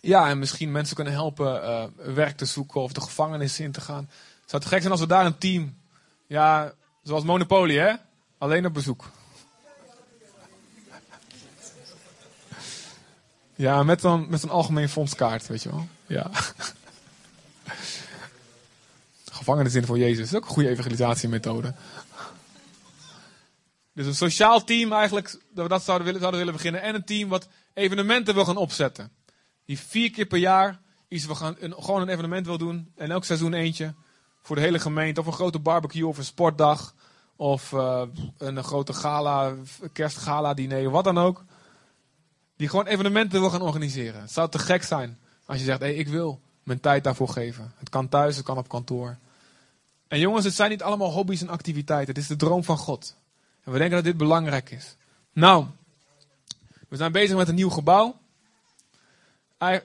[0.00, 3.80] ja, en misschien mensen kunnen helpen eh, werk te zoeken of de gevangenis in te
[3.80, 4.08] gaan.
[4.40, 5.78] Het zou te gek zijn als we daar een team,
[6.26, 7.92] ja, zoals Monopoly, hè?
[8.38, 9.10] Alleen op bezoek.
[13.56, 15.88] Ja, met, dan, met een algemeen fondskaart, weet je wel.
[16.06, 16.30] Ja.
[19.44, 20.18] Gevangenis in voor Jezus.
[20.18, 21.74] Dat is ook een goede evangelisatiemethode.
[23.92, 26.82] Dus een sociaal team eigenlijk, dat we dat zouden willen, willen beginnen.
[26.82, 29.10] En een team wat evenementen wil gaan opzetten.
[29.64, 32.92] Die vier keer per jaar iets wil gaan, een, gewoon een evenement wil doen.
[32.96, 33.94] En elk seizoen eentje.
[34.42, 35.20] Voor de hele gemeente.
[35.20, 36.94] Of een grote barbecue of een sportdag.
[37.36, 38.02] Of eh,
[38.38, 39.54] een grote gala,
[39.92, 41.44] kerstgala diner, wat dan ook.
[42.56, 44.20] Die gewoon evenementen wil gaan organiseren.
[44.20, 47.72] Het zou te gek zijn als je zegt, hé, ik wil mijn tijd daarvoor geven.
[47.76, 49.16] Het kan thuis, het kan op kantoor.
[50.08, 52.14] En jongens, het zijn niet allemaal hobby's en activiteiten.
[52.14, 53.16] Het is de droom van God.
[53.64, 54.96] En we denken dat dit belangrijk is.
[55.32, 55.66] Nou,
[56.88, 58.22] we zijn bezig met een nieuw gebouw.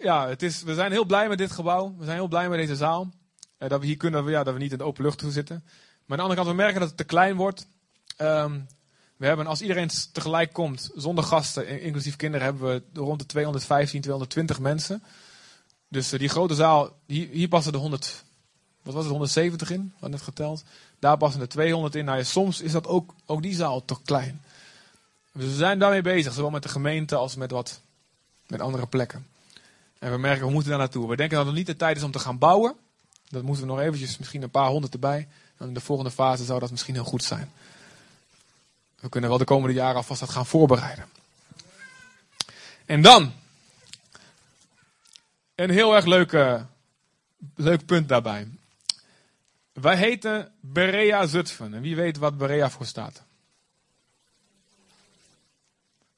[0.02, 1.96] Ja, het is, we zijn heel blij met dit gebouw.
[1.98, 3.10] We zijn heel blij met deze zaal.
[3.58, 5.64] Eh, dat we hier kunnen, ja, dat we niet in de open lucht toe zitten.
[6.06, 7.68] Maar aan de andere kant, we merken dat het te klein wordt.
[8.18, 8.60] Ehm,
[9.18, 14.02] we hebben, als iedereen tegelijk komt, zonder gasten, inclusief kinderen, hebben we rond de 215,
[14.02, 15.04] 220 mensen.
[15.88, 18.24] Dus die grote zaal, hier passen de 100,
[18.94, 20.64] wat was het, 170 in, wat net geteld.
[21.00, 22.06] Daar passen er 200 in.
[22.06, 24.42] Nou soms is dat ook, ook die zaal toch klein.
[25.32, 27.82] Dus we zijn daarmee bezig, zowel met de gemeente als met wat
[28.48, 29.28] met andere plekken.
[30.00, 31.10] En we merken, we moeten daar naartoe.
[31.10, 32.76] We denken dat het niet de tijd is om te gaan bouwen.
[33.30, 35.28] Dat moeten we nog eventjes, misschien een paar honderd erbij.
[35.58, 37.52] En in de volgende fase zou dat misschien heel goed zijn.
[39.00, 41.06] We kunnen wel de komende jaren alvast dat gaan voorbereiden.
[42.86, 43.34] En dan,
[45.56, 46.62] een heel erg leuk,
[47.56, 48.48] leuk punt daarbij.
[49.82, 51.74] Wij heten Berea Zutphen.
[51.74, 53.24] En wie weet wat Berea voor staat?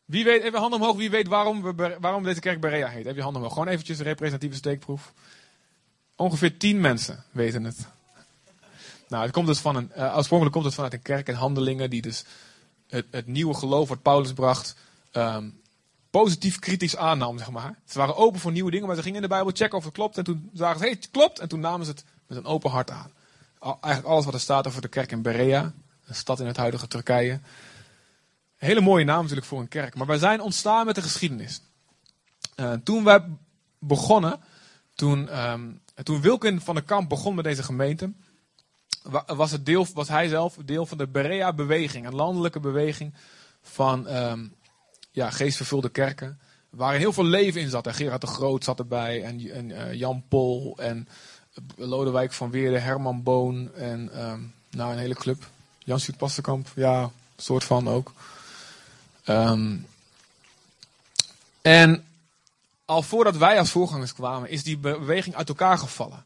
[0.05, 3.05] Wie weet, even handen omhoog, wie weet waarom, we, waarom deze kerk Berea heet?
[3.05, 3.57] Heb je handen omhoog?
[3.57, 5.14] Gewoon eventjes een representatieve steekproef.
[6.16, 7.88] Ongeveer tien mensen weten het.
[9.07, 11.89] Nou, het komt dus van een, uh, oorspronkelijk komt het vanuit een kerk in handelingen
[11.89, 12.26] die dus
[12.88, 14.76] het, het nieuwe geloof wat Paulus bracht,
[15.12, 15.62] um,
[16.09, 17.80] positief kritisch aannam, zeg maar.
[17.86, 19.93] Ze waren open voor nieuwe dingen, maar ze gingen in de Bijbel checken of het
[19.93, 20.18] klopt.
[20.18, 21.39] En toen zagen ze, hey, het klopt.
[21.39, 23.12] En toen namen ze het met een open hart aan.
[23.62, 25.74] Eigenlijk alles wat er staat over de kerk in Berea,
[26.05, 27.39] een stad in het huidige Turkije.
[28.55, 29.95] Hele mooie naam natuurlijk voor een kerk.
[29.95, 31.62] Maar wij zijn ontstaan met de geschiedenis.
[32.55, 33.24] Uh, toen wij
[33.80, 34.39] begonnen,
[34.95, 38.12] toen, um, toen Wilkin van der Kamp begon met deze gemeente,
[39.26, 43.14] was, het deel, was hij zelf deel van de Berea-beweging, een landelijke beweging
[43.62, 44.53] van um,
[45.12, 46.39] ja, geestvervulde kerken.
[46.70, 47.88] Waarin heel veel leven in zat.
[47.88, 51.07] En Gerard de Groot zat erbij, en, uh, Jan Pol, en
[51.75, 55.47] Lodewijk van Weerde, Herman Boon, en um, nou, een hele club.
[55.83, 58.11] Jan Sjoerd Pasterkamp, ja, soort van ook.
[59.27, 59.87] Um,
[61.61, 62.05] en
[62.85, 66.25] al voordat wij als voorgangers kwamen, is die beweging uit elkaar gevallen.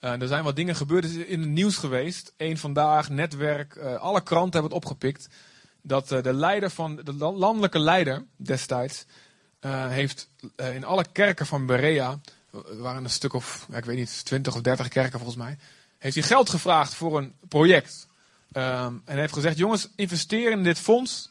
[0.00, 2.32] Uh, er zijn wat dingen gebeurd in het nieuws geweest.
[2.36, 5.28] Eén vandaag, netwerk, uh, alle kranten hebben het opgepikt.
[5.82, 9.04] Dat uh, de leider van, de landelijke leider destijds,
[9.88, 12.18] heeft in alle kerken van Berea,
[12.54, 15.58] er waren een stuk of, ik weet niet, 20 of 30 kerken volgens mij,
[15.98, 18.08] heeft hij geld gevraagd voor een project.
[18.52, 21.30] Um, en heeft gezegd, jongens, investeer in dit fonds.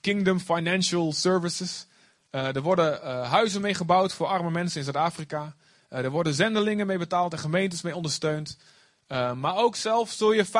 [0.00, 1.86] Kingdom Financial Services.
[2.30, 5.54] Uh, er worden uh, huizen mee gebouwd voor arme mensen in Zuid-Afrika.
[5.90, 8.58] Uh, er worden zendelingen mee betaald en gemeentes mee ondersteund.
[9.08, 10.50] maar ook zelf zul je 15%,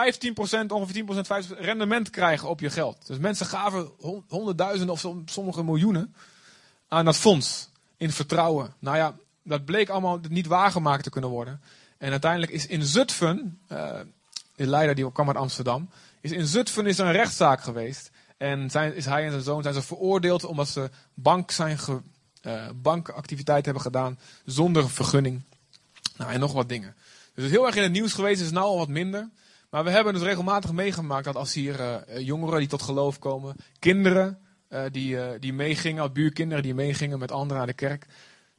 [0.68, 3.06] ongeveer 10%, 5% rendement krijgen op je geld.
[3.06, 3.90] Dus mensen gaven
[4.28, 6.14] honderdduizenden of sommige miljoenen
[6.88, 7.68] aan dat fonds.
[7.96, 8.74] In vertrouwen.
[8.78, 9.14] Nou ja,
[9.46, 11.60] dat bleek allemaal niet waargemaakt te kunnen worden.
[11.98, 13.58] En uiteindelijk is in Zutphen,
[14.56, 15.88] de leider die kwam uit Amsterdam,
[16.20, 18.10] is in Zutphen is een rechtszaak geweest.
[18.36, 22.00] En is hij en zijn zoon zijn ze veroordeeld omdat ze bank zijn ge,
[22.42, 25.42] uh, bankactiviteit hebben gedaan zonder vergunning.
[26.16, 26.94] Nou, en nog wat dingen.
[27.34, 29.28] Dus het is heel erg in het nieuws geweest, is nu al wat minder.
[29.70, 33.56] Maar we hebben dus regelmatig meegemaakt dat als hier uh, jongeren die tot geloof komen,
[33.78, 34.38] kinderen
[34.90, 38.06] die, die meegingen, buurkinderen die meegingen met anderen naar de kerk.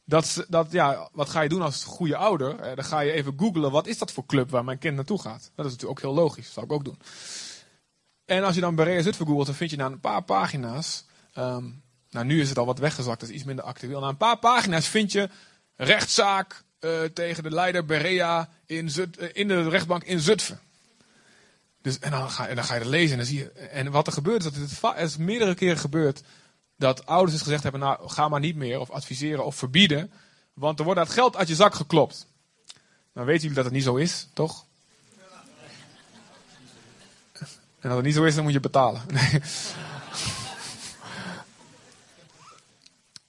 [0.09, 2.75] Dat, dat, ja, wat ga je doen als goede ouder?
[2.75, 5.51] dan ga je even googlen, wat is dat voor club waar mijn kind naartoe gaat?
[5.55, 6.99] Dat is natuurlijk ook heel logisch, dat zou ik ook doen.
[8.25, 11.05] En als je dan Berea Zutphen googelt, dan vind je na een paar pagina's.
[11.37, 13.99] Um, nou, nu is het al wat weggezakt, dat is iets minder actueel.
[13.99, 15.29] Na een paar pagina's vind je
[15.75, 20.59] rechtszaak uh, tegen de leider Berea in, Zut, uh, in de rechtbank in Zutphen.
[21.81, 23.51] Dus, en, dan ga, en dan ga je het lezen en dan zie je.
[23.51, 26.21] En wat er gebeurt is dat het, het is meerdere keren gebeurd.
[26.77, 30.11] Dat ouders dus gezegd hebben: Nou, ga maar niet meer, of adviseren of verbieden.
[30.53, 32.27] Want er wordt dat geld uit je zak geklopt.
[33.13, 34.65] Dan weten jullie dat het niet zo is, toch?
[37.79, 39.01] En als het niet zo is, dan moet je betalen.
[39.11, 39.41] Nee.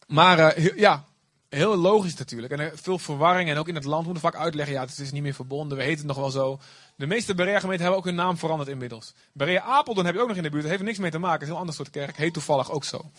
[0.07, 1.05] Maar uh, ja,
[1.49, 2.53] heel logisch natuurlijk.
[2.53, 3.51] En veel verwarring.
[3.51, 4.75] En ook in het land moeten vaak uitleggen.
[4.75, 5.77] Ja, het is niet meer verbonden.
[5.77, 6.61] We heten het nog wel zo.
[6.97, 9.15] De meeste Berea-gemeenten hebben ook hun naam veranderd inmiddels.
[9.33, 10.63] Berea Apeldoorn heb je ook nog in de buurt.
[10.63, 11.39] Dat heeft niks mee te maken.
[11.39, 12.17] Het is een heel ander soort kerk.
[12.17, 13.11] Heet toevallig ook zo.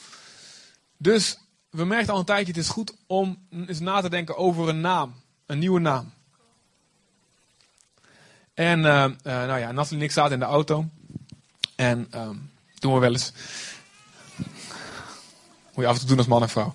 [0.98, 1.38] Dus
[1.70, 2.54] we merkten al een tijdje.
[2.54, 5.14] Het is goed om eens na te denken over een naam.
[5.46, 6.14] Een nieuwe naam.
[8.54, 10.86] En uh, nou ja, Nathalie en ik zaten in de auto.
[11.76, 13.32] En um, doen we wel eens.
[15.74, 16.74] Moet je af en toe doen als man en vrouw.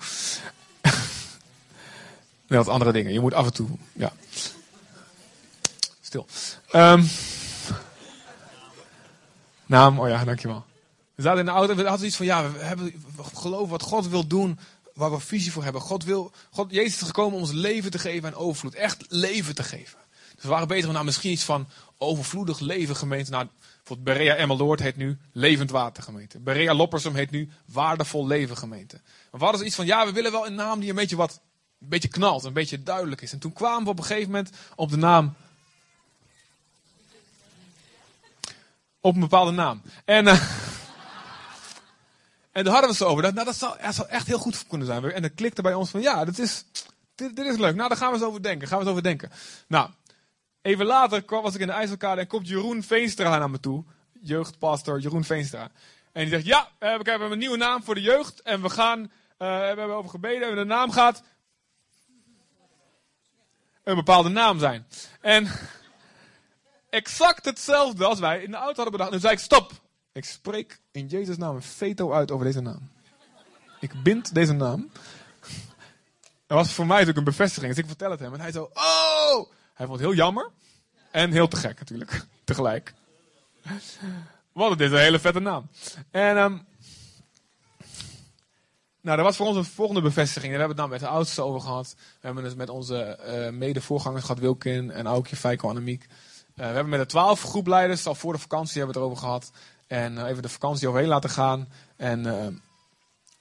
[2.46, 3.12] Nee, wat andere dingen.
[3.12, 4.12] Je moet af en toe, ja.
[6.00, 6.26] Stil.
[6.72, 7.08] Um,
[9.66, 10.64] naam, oh ja, dankjewel.
[11.14, 12.84] We zaten in de auto en we hadden iets van, ja, we, hebben,
[13.16, 14.58] we geloven wat God wil doen,
[14.94, 15.80] waar we visie voor hebben.
[15.80, 18.74] God wil, God, Jezus is gekomen om ons leven te geven en overvloed.
[18.74, 19.98] Echt leven te geven.
[20.34, 21.68] Dus we waren bezig met nou, misschien iets van
[21.98, 23.30] overvloedig leven gemeente.
[23.30, 23.46] Nou,
[23.84, 26.40] Bijvoorbeeld Berea Emmeloord heet nu Levend Water gemeente.
[26.40, 29.00] Berea Loppersum heet nu Waardevol Leven gemeente.
[29.30, 31.16] Maar we hadden ze iets van, ja, we willen wel een naam die een beetje
[31.16, 31.40] wat,
[31.84, 33.32] een beetje knalt, een beetje duidelijk is.
[33.32, 35.34] En toen kwamen we op een gegeven moment op de naam,
[39.00, 39.82] op een bepaalde naam.
[40.04, 40.42] En, uh,
[42.52, 43.22] en daar hadden we zo over.
[43.22, 45.12] Dat, nou, dat zou, dat zou echt heel goed kunnen zijn.
[45.12, 46.64] En dat klikte bij ons van, ja, dat is,
[47.14, 47.74] dit, dit is leuk.
[47.74, 48.68] Nou, daar gaan we eens over denken.
[48.68, 49.30] Gaan we eens over denken.
[49.68, 49.90] Nou,
[50.62, 53.84] even later kwam, was ik in de IJsselkade en komt Jeroen Veenstra naar me toe.
[54.20, 55.70] Jeugdpastor Jeroen Veenstra.
[56.12, 58.42] En die zegt, ja, we hebben een nieuwe naam voor de jeugd.
[58.42, 59.08] En we gaan, uh,
[59.38, 60.48] we hebben over gebeden.
[60.48, 61.22] En de naam gaat
[63.84, 64.86] een bepaalde naam zijn.
[65.20, 65.48] En
[66.90, 69.12] exact hetzelfde als wij in de auto hadden bedacht.
[69.12, 69.72] En zei ik, stop.
[70.12, 72.90] Ik spreek in Jezus' naam een veto uit over deze naam.
[73.80, 74.90] Ik bind deze naam.
[76.46, 77.74] Dat was voor mij natuurlijk een bevestiging.
[77.74, 78.34] Dus ik vertel het hem.
[78.34, 79.50] En hij zo, oh!
[79.74, 80.50] Hij vond het heel jammer.
[81.10, 82.24] En heel te gek natuurlijk.
[82.44, 82.94] Tegelijk.
[84.52, 85.68] Want het is een hele vette naam.
[86.10, 86.66] En um,
[89.04, 90.52] nou, dat was voor ons een volgende bevestiging.
[90.52, 91.94] We hebben het nou met de oudste over gehad.
[91.96, 96.02] We hebben het met onze uh, mede-voorgangers gehad, Wilkin en Aukje, Feiko en Amiek.
[96.02, 96.08] Uh,
[96.54, 99.50] we hebben met de twaalf groepleiders, al voor de vakantie hebben we het erover gehad.
[99.86, 101.68] En uh, even de vakantie overheen laten gaan.
[101.96, 102.20] En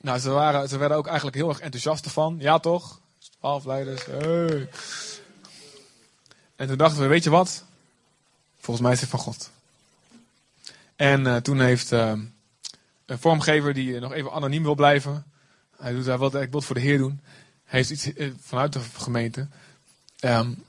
[0.02, 2.36] nou, ze, waren, ze werden ook eigenlijk heel erg enthousiast ervan.
[2.40, 3.00] Ja toch?
[3.40, 4.06] Twaalf leiders.
[4.06, 4.70] Hey.
[6.56, 7.64] En toen dachten we, weet je wat?
[8.60, 9.50] Volgens mij is het van God.
[10.96, 12.34] En toen heeft een
[13.06, 15.32] vormgever die nog even anoniem wil blijven
[15.78, 17.22] hij doet wat ik wil voor de Heer doen.
[17.64, 19.48] Hij heeft iets eh, vanuit de gemeente.
[20.22, 20.64] Um,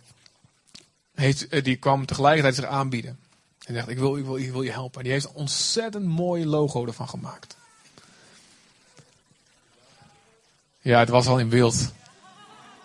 [1.15, 3.19] heeft, eh, die kwam tegelijkertijd zich aanbieden.
[3.65, 4.99] Hij zegt: ik wil, ik, wil, ik wil je helpen.
[4.99, 7.57] En die heeft een ontzettend mooi logo ervan gemaakt.
[10.81, 11.93] Ja, het was al in beeld.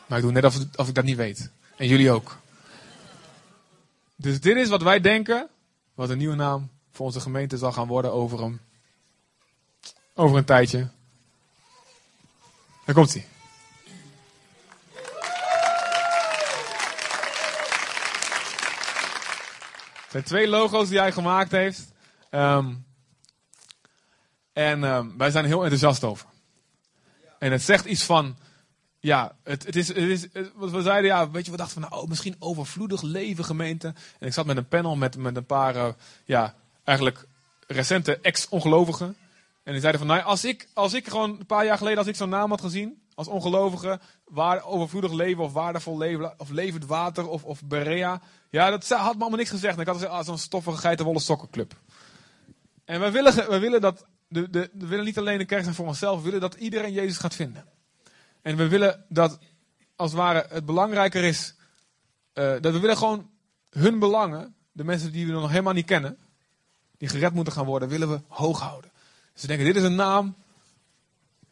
[0.06, 1.50] Maar ik doe net of, of ik dat niet weet.
[1.78, 2.38] En jullie ook.
[4.16, 5.50] Dus dit is wat wij denken.
[5.94, 8.60] Wat een nieuwe naam voor onze gemeente zal gaan worden over een,
[10.14, 10.90] over een tijdje.
[12.90, 13.26] Daar komt hij.
[20.02, 21.92] Het zijn twee logo's die hij gemaakt heeft.
[22.32, 22.86] Um,
[24.54, 26.28] en um, wij zijn heel enthousiast over.
[27.40, 28.38] En het zegt iets van.
[29.00, 31.90] Ja, het, het is, het is wat we zeiden, ja, weet je, we dachten van,
[31.90, 33.88] nou, oh, misschien overvloedig leven gemeente.
[34.20, 35.88] En ik zat met een panel met, met een paar, uh,
[36.26, 37.26] ja, eigenlijk
[37.68, 39.16] recente ex-ongelovigen.
[39.64, 42.08] En die zeiden van, nou, als ik, als ik gewoon een paar jaar geleden, als
[42.08, 46.86] ik zo'n naam had gezien, als ongelovige, waar, overvloedig leven of waardevol leven, of levend
[46.86, 48.22] water of, of Berea.
[48.50, 49.76] Ja, dat had me allemaal niks gezegd.
[49.76, 51.74] En ik had ah, zo'n stoffige geitenwolle sokkenclub.
[52.86, 55.76] En wij willen, wij willen dat, de, de, we willen niet alleen een kerk zijn
[55.76, 57.66] voor onszelf, we willen dat iedereen Jezus gaat vinden.
[58.42, 59.40] En we willen dat,
[59.96, 61.56] als het ware, het belangrijker is,
[62.34, 63.30] uh, dat we willen gewoon
[63.70, 66.18] hun belangen, de mensen die we nog helemaal niet kennen,
[66.98, 68.92] die gered moeten gaan worden, willen we hoog houden.
[69.40, 70.36] Ze denken, dit is een naam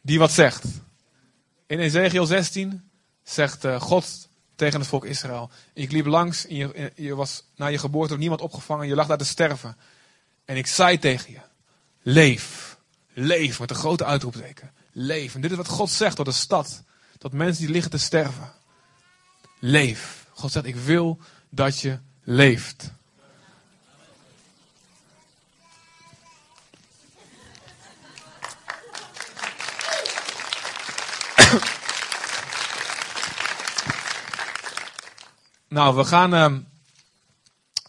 [0.02, 0.64] die wat zegt.
[1.66, 2.90] In Ezekiel 16
[3.22, 5.50] zegt uh, God tegen het volk Israël.
[5.72, 9.06] Ik liep langs, en je, je, was na je geboorte door niemand opgevangen, je lag
[9.06, 9.76] daar te sterven.
[10.44, 11.40] En ik zei tegen je,
[12.02, 12.76] leef,
[13.12, 14.72] leef, met een grote uitroepteken.
[14.92, 15.34] Leef.
[15.34, 16.82] En dit is wat God zegt door de stad.
[17.18, 18.52] Dat mensen die liggen te sterven.
[19.58, 20.26] Leef.
[20.32, 21.18] God zegt, ik wil
[21.50, 22.92] dat je leeft.
[35.68, 36.34] Nou, we gaan.
[36.34, 36.54] Uh,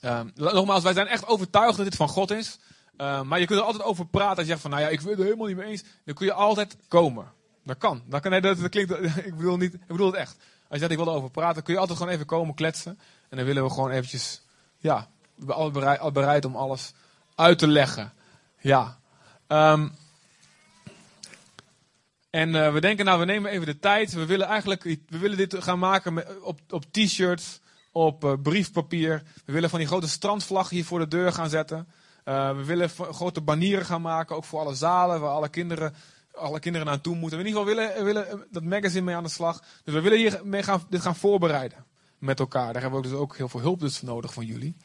[0.01, 2.59] uh, nogmaals, wij zijn echt overtuigd dat dit van God is.
[2.97, 4.37] Uh, maar je kunt er altijd over praten.
[4.37, 5.83] Als je zegt van, nou ja, ik wil het er helemaal niet mee eens.
[6.05, 7.31] Dan kun je altijd komen.
[7.63, 8.01] Dat kan.
[8.05, 8.91] Dat, kan, nee, dat, klinkt,
[9.25, 10.35] ik, bedoel niet, ik bedoel het echt.
[10.39, 12.99] Als je zegt, ik wil erover praten, kun je altijd gewoon even komen kletsen.
[13.29, 14.41] En dan willen we gewoon eventjes,
[14.77, 16.93] ja, we zijn altijd bereid, bereid om alles
[17.35, 18.13] uit te leggen.
[18.59, 18.97] Ja.
[22.29, 24.13] En uh, we denken, nou, we nemen even de tijd.
[24.13, 27.59] We willen eigenlijk, we willen dit gaan maken op, op t-shirts
[27.91, 29.23] op uh, briefpapier.
[29.45, 31.87] We willen van die grote strandvlag hier voor de deur gaan zetten.
[32.25, 35.93] Uh, we willen grote banieren gaan maken, ook voor alle zalen waar alle kinderen,
[36.33, 37.39] alle kinderen naartoe moeten.
[37.39, 39.63] We in ieder geval willen, willen eh, dat magazine mee aan de slag.
[39.83, 41.85] Dus we willen hier mee gaan, dit gaan voorbereiden
[42.17, 42.73] met elkaar.
[42.73, 44.75] Daar hebben we dus ook heel veel hulp dus voor nodig van jullie.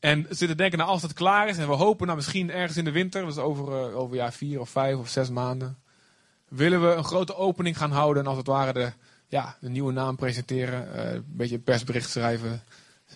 [0.00, 2.84] En zitten denken, nou, als het klaar is, en we hopen nou misschien ergens in
[2.84, 5.78] de winter, dus over, over ja, vier of vijf of zes maanden,
[6.48, 8.92] willen we een grote opening gaan houden en als het ware de
[9.28, 10.88] ja, de nieuwe naam presenteren.
[10.94, 12.62] Uh, een beetje persbericht schrijven.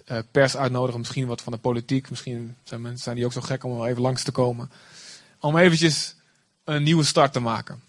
[0.06, 2.10] Uh, pers uitnodigen, misschien wat van de politiek.
[2.10, 4.70] Misschien zijn mensen zijn die ook zo gek om wel even langs te komen.
[5.40, 6.14] Om eventjes
[6.64, 7.82] een nieuwe start te maken.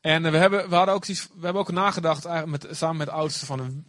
[0.00, 3.46] En we hebben, we hadden ook, we hebben ook nagedacht met, samen met de oudsten
[3.46, 3.84] van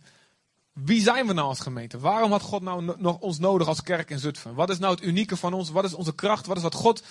[0.74, 2.00] wie zijn we nou als gemeente?
[2.00, 4.54] Waarom had God nou nog ons nodig als kerk in Zutphen?
[4.54, 5.70] Wat is nou het unieke van ons?
[5.70, 6.46] Wat is onze kracht?
[6.46, 7.04] Wat is wat God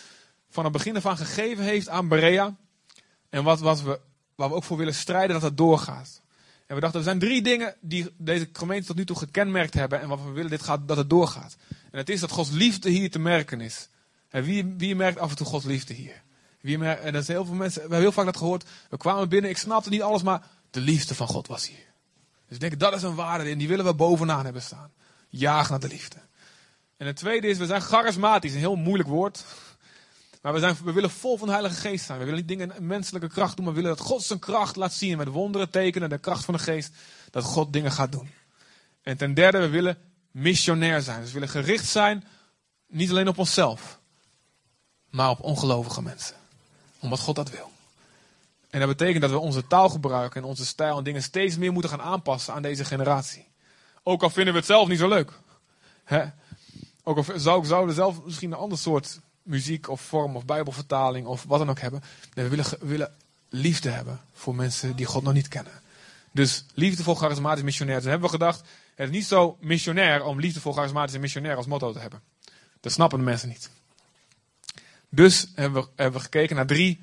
[0.49, 2.55] van het begin af aan gegeven heeft aan Berea?
[3.33, 4.01] En wat, wat we
[4.35, 6.20] waar we ook voor willen strijden dat het doorgaat.
[6.66, 10.01] En we dachten, er zijn drie dingen die deze gemeente tot nu toe gekenmerkt hebben
[10.01, 11.57] en wat we willen dit gaat, dat het doorgaat.
[11.68, 13.89] En het is dat Gods liefde hier te merken is.
[14.28, 16.22] En wie, wie merkt af en toe Gods liefde hier?
[16.61, 18.64] Wie merkt, en dat zijn heel veel mensen, we hebben heel vaak dat gehoord.
[18.91, 21.87] We kwamen binnen, ik snapte niet alles, maar De liefde van God was hier.
[22.47, 24.93] Dus ik denk, dat is een waarde en die willen we bovenaan hebben staan.
[25.28, 26.16] Jaag naar de liefde.
[26.97, 28.53] En het tweede is, we zijn charismatisch.
[28.53, 29.45] Een heel moeilijk woord.
[30.43, 32.18] Maar we, zijn, we willen vol van de Heilige Geest zijn.
[32.18, 34.76] We willen niet dingen in menselijke kracht doen, maar we willen dat God zijn kracht
[34.76, 35.16] laat zien.
[35.16, 36.95] Met wonderen, tekenen, de kracht van de Geest.
[37.30, 38.30] Dat God dingen gaat doen.
[39.03, 39.99] En ten derde, we willen
[40.30, 41.20] missionair zijn.
[41.20, 42.24] Dus we willen gericht zijn,
[42.86, 43.99] niet alleen op onszelf,
[45.11, 46.36] maar op ongelovige mensen.
[46.99, 47.70] Omdat God dat wil.
[48.70, 51.90] En dat betekent dat we onze taalgebruik en onze stijl en dingen steeds meer moeten
[51.90, 53.49] gaan aanpassen aan deze generatie.
[54.03, 55.32] Ook al vinden we het zelf niet zo leuk.
[57.03, 61.45] Ook al zou, we zelf misschien een ander soort muziek of vorm of bijbelvertaling of
[61.45, 62.03] wat dan ook hebben.
[62.34, 63.14] Nee, we, willen, willen
[63.49, 65.72] liefde hebben voor mensen die God nog niet kennen.
[66.32, 67.97] Dus liefdevol, charismatisch, missionair.
[67.97, 68.61] Dus hebben we gedacht,
[68.95, 72.22] het is niet zo missionair om liefdevol, charismatisch en missionair als motto te hebben.
[72.80, 73.70] Dat snappen de mensen niet.
[75.09, 77.03] Dus hebben we, hebben we gekeken naar drie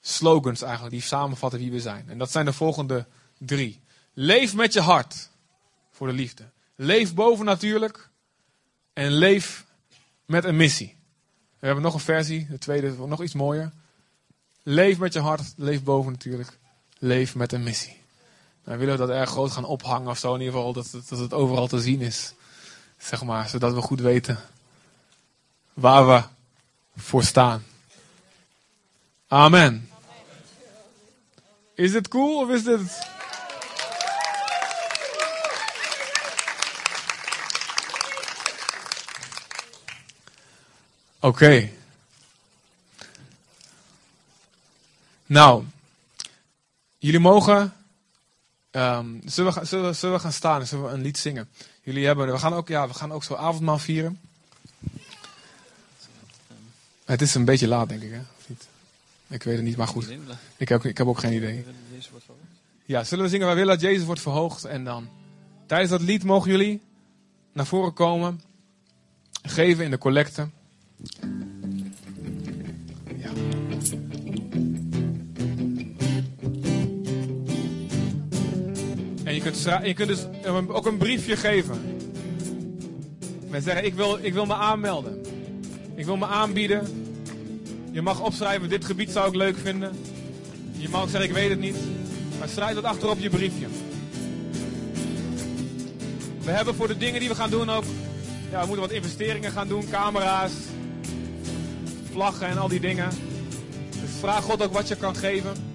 [0.00, 2.08] slogans eigenlijk, die samenvatten wie we zijn.
[2.08, 3.06] En dat zijn de volgende
[3.38, 3.80] drie.
[4.14, 5.30] Leef met je hart
[5.90, 6.50] voor de liefde.
[6.76, 8.10] Leef bovennatuurlijk.
[8.92, 9.64] En leef
[10.26, 10.96] met een missie.
[11.62, 13.72] We hebben nog een versie, de tweede nog iets mooier.
[14.62, 16.58] Leef met je hart, leef boven natuurlijk.
[16.98, 17.96] Leef met een missie.
[18.64, 21.18] Nou, willen we dat erg groot gaan ophangen of zo, in ieder geval dat, dat
[21.18, 22.34] het overal te zien is.
[22.98, 24.38] Zeg maar, zodat we goed weten
[25.74, 26.22] waar we
[26.96, 27.64] voor staan.
[29.28, 29.90] Amen.
[31.74, 33.10] Is dit cool of is dit...
[41.22, 41.70] Oké.
[45.26, 45.64] Nou,
[46.98, 47.72] jullie mogen.
[48.70, 51.48] Um, zullen, we, zullen, zullen, gaan staan en zullen we een lied zingen?
[51.82, 54.20] Jullie hebben, we gaan ook, ja, we gaan ook zo avondmaal vieren.
[57.04, 58.20] Het is een beetje laat, denk ik, hè?
[59.28, 60.10] Ik weet het niet, maar goed.
[60.56, 61.64] Ik heb, ik heb ook geen idee.
[62.84, 63.46] Ja, zullen we zingen?
[63.46, 64.64] Wij willen dat Jezus wordt verhoogd.
[64.64, 65.08] En dan,
[65.66, 66.80] tijdens dat lied mogen jullie
[67.52, 68.42] naar voren komen.
[69.42, 70.48] Geven in de collecte.
[73.16, 73.30] Ja.
[79.24, 80.26] En je kunt, je kunt dus
[80.68, 81.80] ook een briefje geven.
[83.48, 85.20] Met zeggen, ik wil, ik wil me aanmelden.
[85.94, 86.86] Ik wil me aanbieden.
[87.90, 89.92] Je mag opschrijven, dit gebied zou ik leuk vinden.
[90.72, 91.76] Je mag zeggen, ik weet het niet.
[92.38, 93.66] Maar schrijf dat achterop je briefje.
[96.44, 97.84] We hebben voor de dingen die we gaan doen ook...
[98.50, 99.90] Ja, we moeten wat investeringen gaan doen.
[99.90, 100.52] Camera's,
[102.12, 103.08] vlaggen en al die dingen.
[104.00, 105.71] Dus vraag God ook wat je kan geven.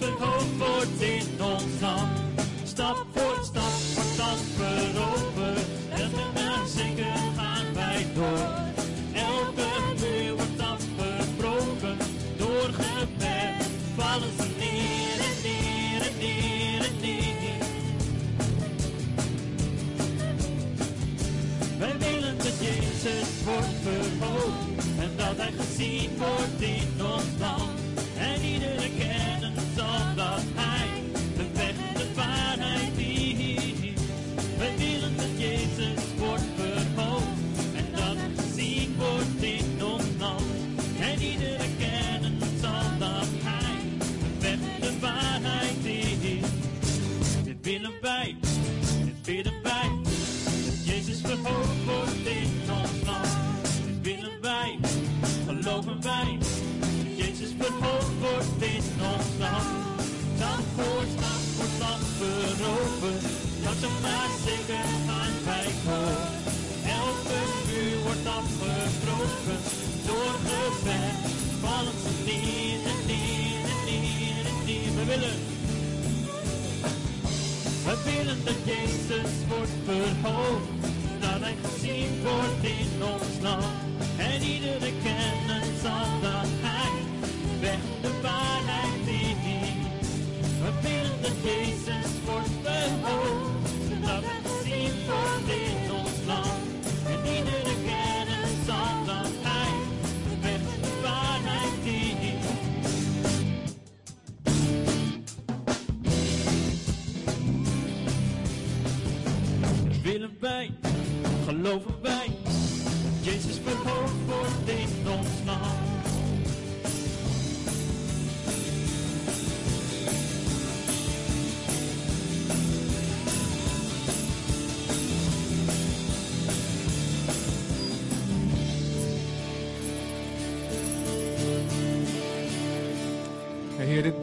[0.00, 0.27] We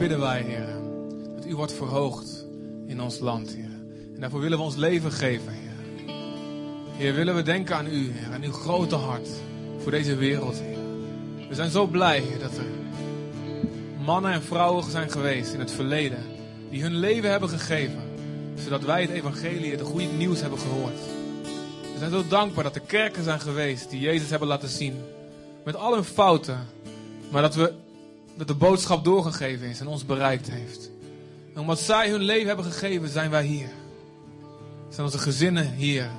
[0.08, 0.68] bidden wij, Heer.
[1.34, 2.46] Dat u wordt verhoogd
[2.86, 3.70] in ons land, Heer.
[4.14, 6.14] En daarvoor willen we ons leven geven, Heer.
[6.96, 8.32] Heer, willen we denken aan u, Heer.
[8.32, 9.28] Aan uw grote hart
[9.82, 10.78] voor deze wereld, Heer.
[11.48, 12.64] We zijn zo blij, Heer, dat er
[14.04, 16.24] mannen en vrouwen zijn geweest in het verleden.
[16.70, 18.02] Die hun leven hebben gegeven.
[18.64, 20.98] Zodat wij het evangelie, het goede nieuws hebben gehoord.
[21.92, 24.94] We zijn zo dankbaar dat er kerken zijn geweest die Jezus hebben laten zien.
[25.64, 26.66] Met al hun fouten.
[27.30, 27.72] Maar dat we
[28.36, 30.90] dat de boodschap doorgegeven is en ons bereikt heeft.
[31.54, 33.68] En omdat zij hun leven hebben gegeven, zijn wij hier.
[34.88, 36.10] Zijn onze gezinnen hier.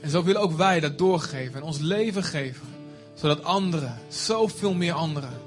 [0.00, 2.66] En zo willen ook wij dat doorgeven en ons leven geven.
[3.14, 5.40] Zodat anderen, zoveel meer anderen,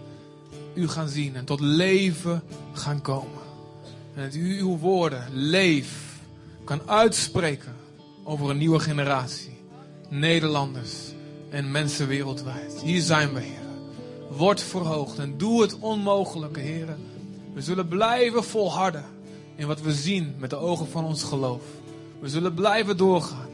[0.73, 3.41] u gaan zien en tot leven gaan komen.
[4.15, 6.19] En dat u uw woorden, leef,
[6.63, 7.75] kan uitspreken
[8.23, 9.57] over een nieuwe generatie.
[10.09, 10.93] Nederlanders
[11.49, 12.81] en mensen wereldwijd.
[12.83, 13.62] Hier zijn we, Heer.
[14.37, 16.97] Word verhoogd en doe het onmogelijke, Heer.
[17.53, 19.05] We zullen blijven volharden
[19.55, 21.63] in wat we zien met de ogen van ons geloof.
[22.19, 23.49] We zullen blijven doorgaan.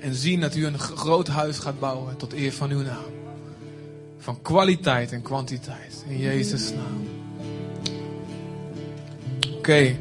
[0.00, 3.12] En zien dat u een groot huis gaat bouwen tot eer van uw naam.
[4.18, 6.04] Van kwaliteit en kwantiteit.
[6.08, 7.08] In Jezus' naam.
[9.56, 9.96] Oké.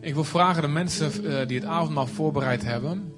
[0.00, 3.14] Ik wil vragen de mensen eh, die het avondmaal voorbereid hebben.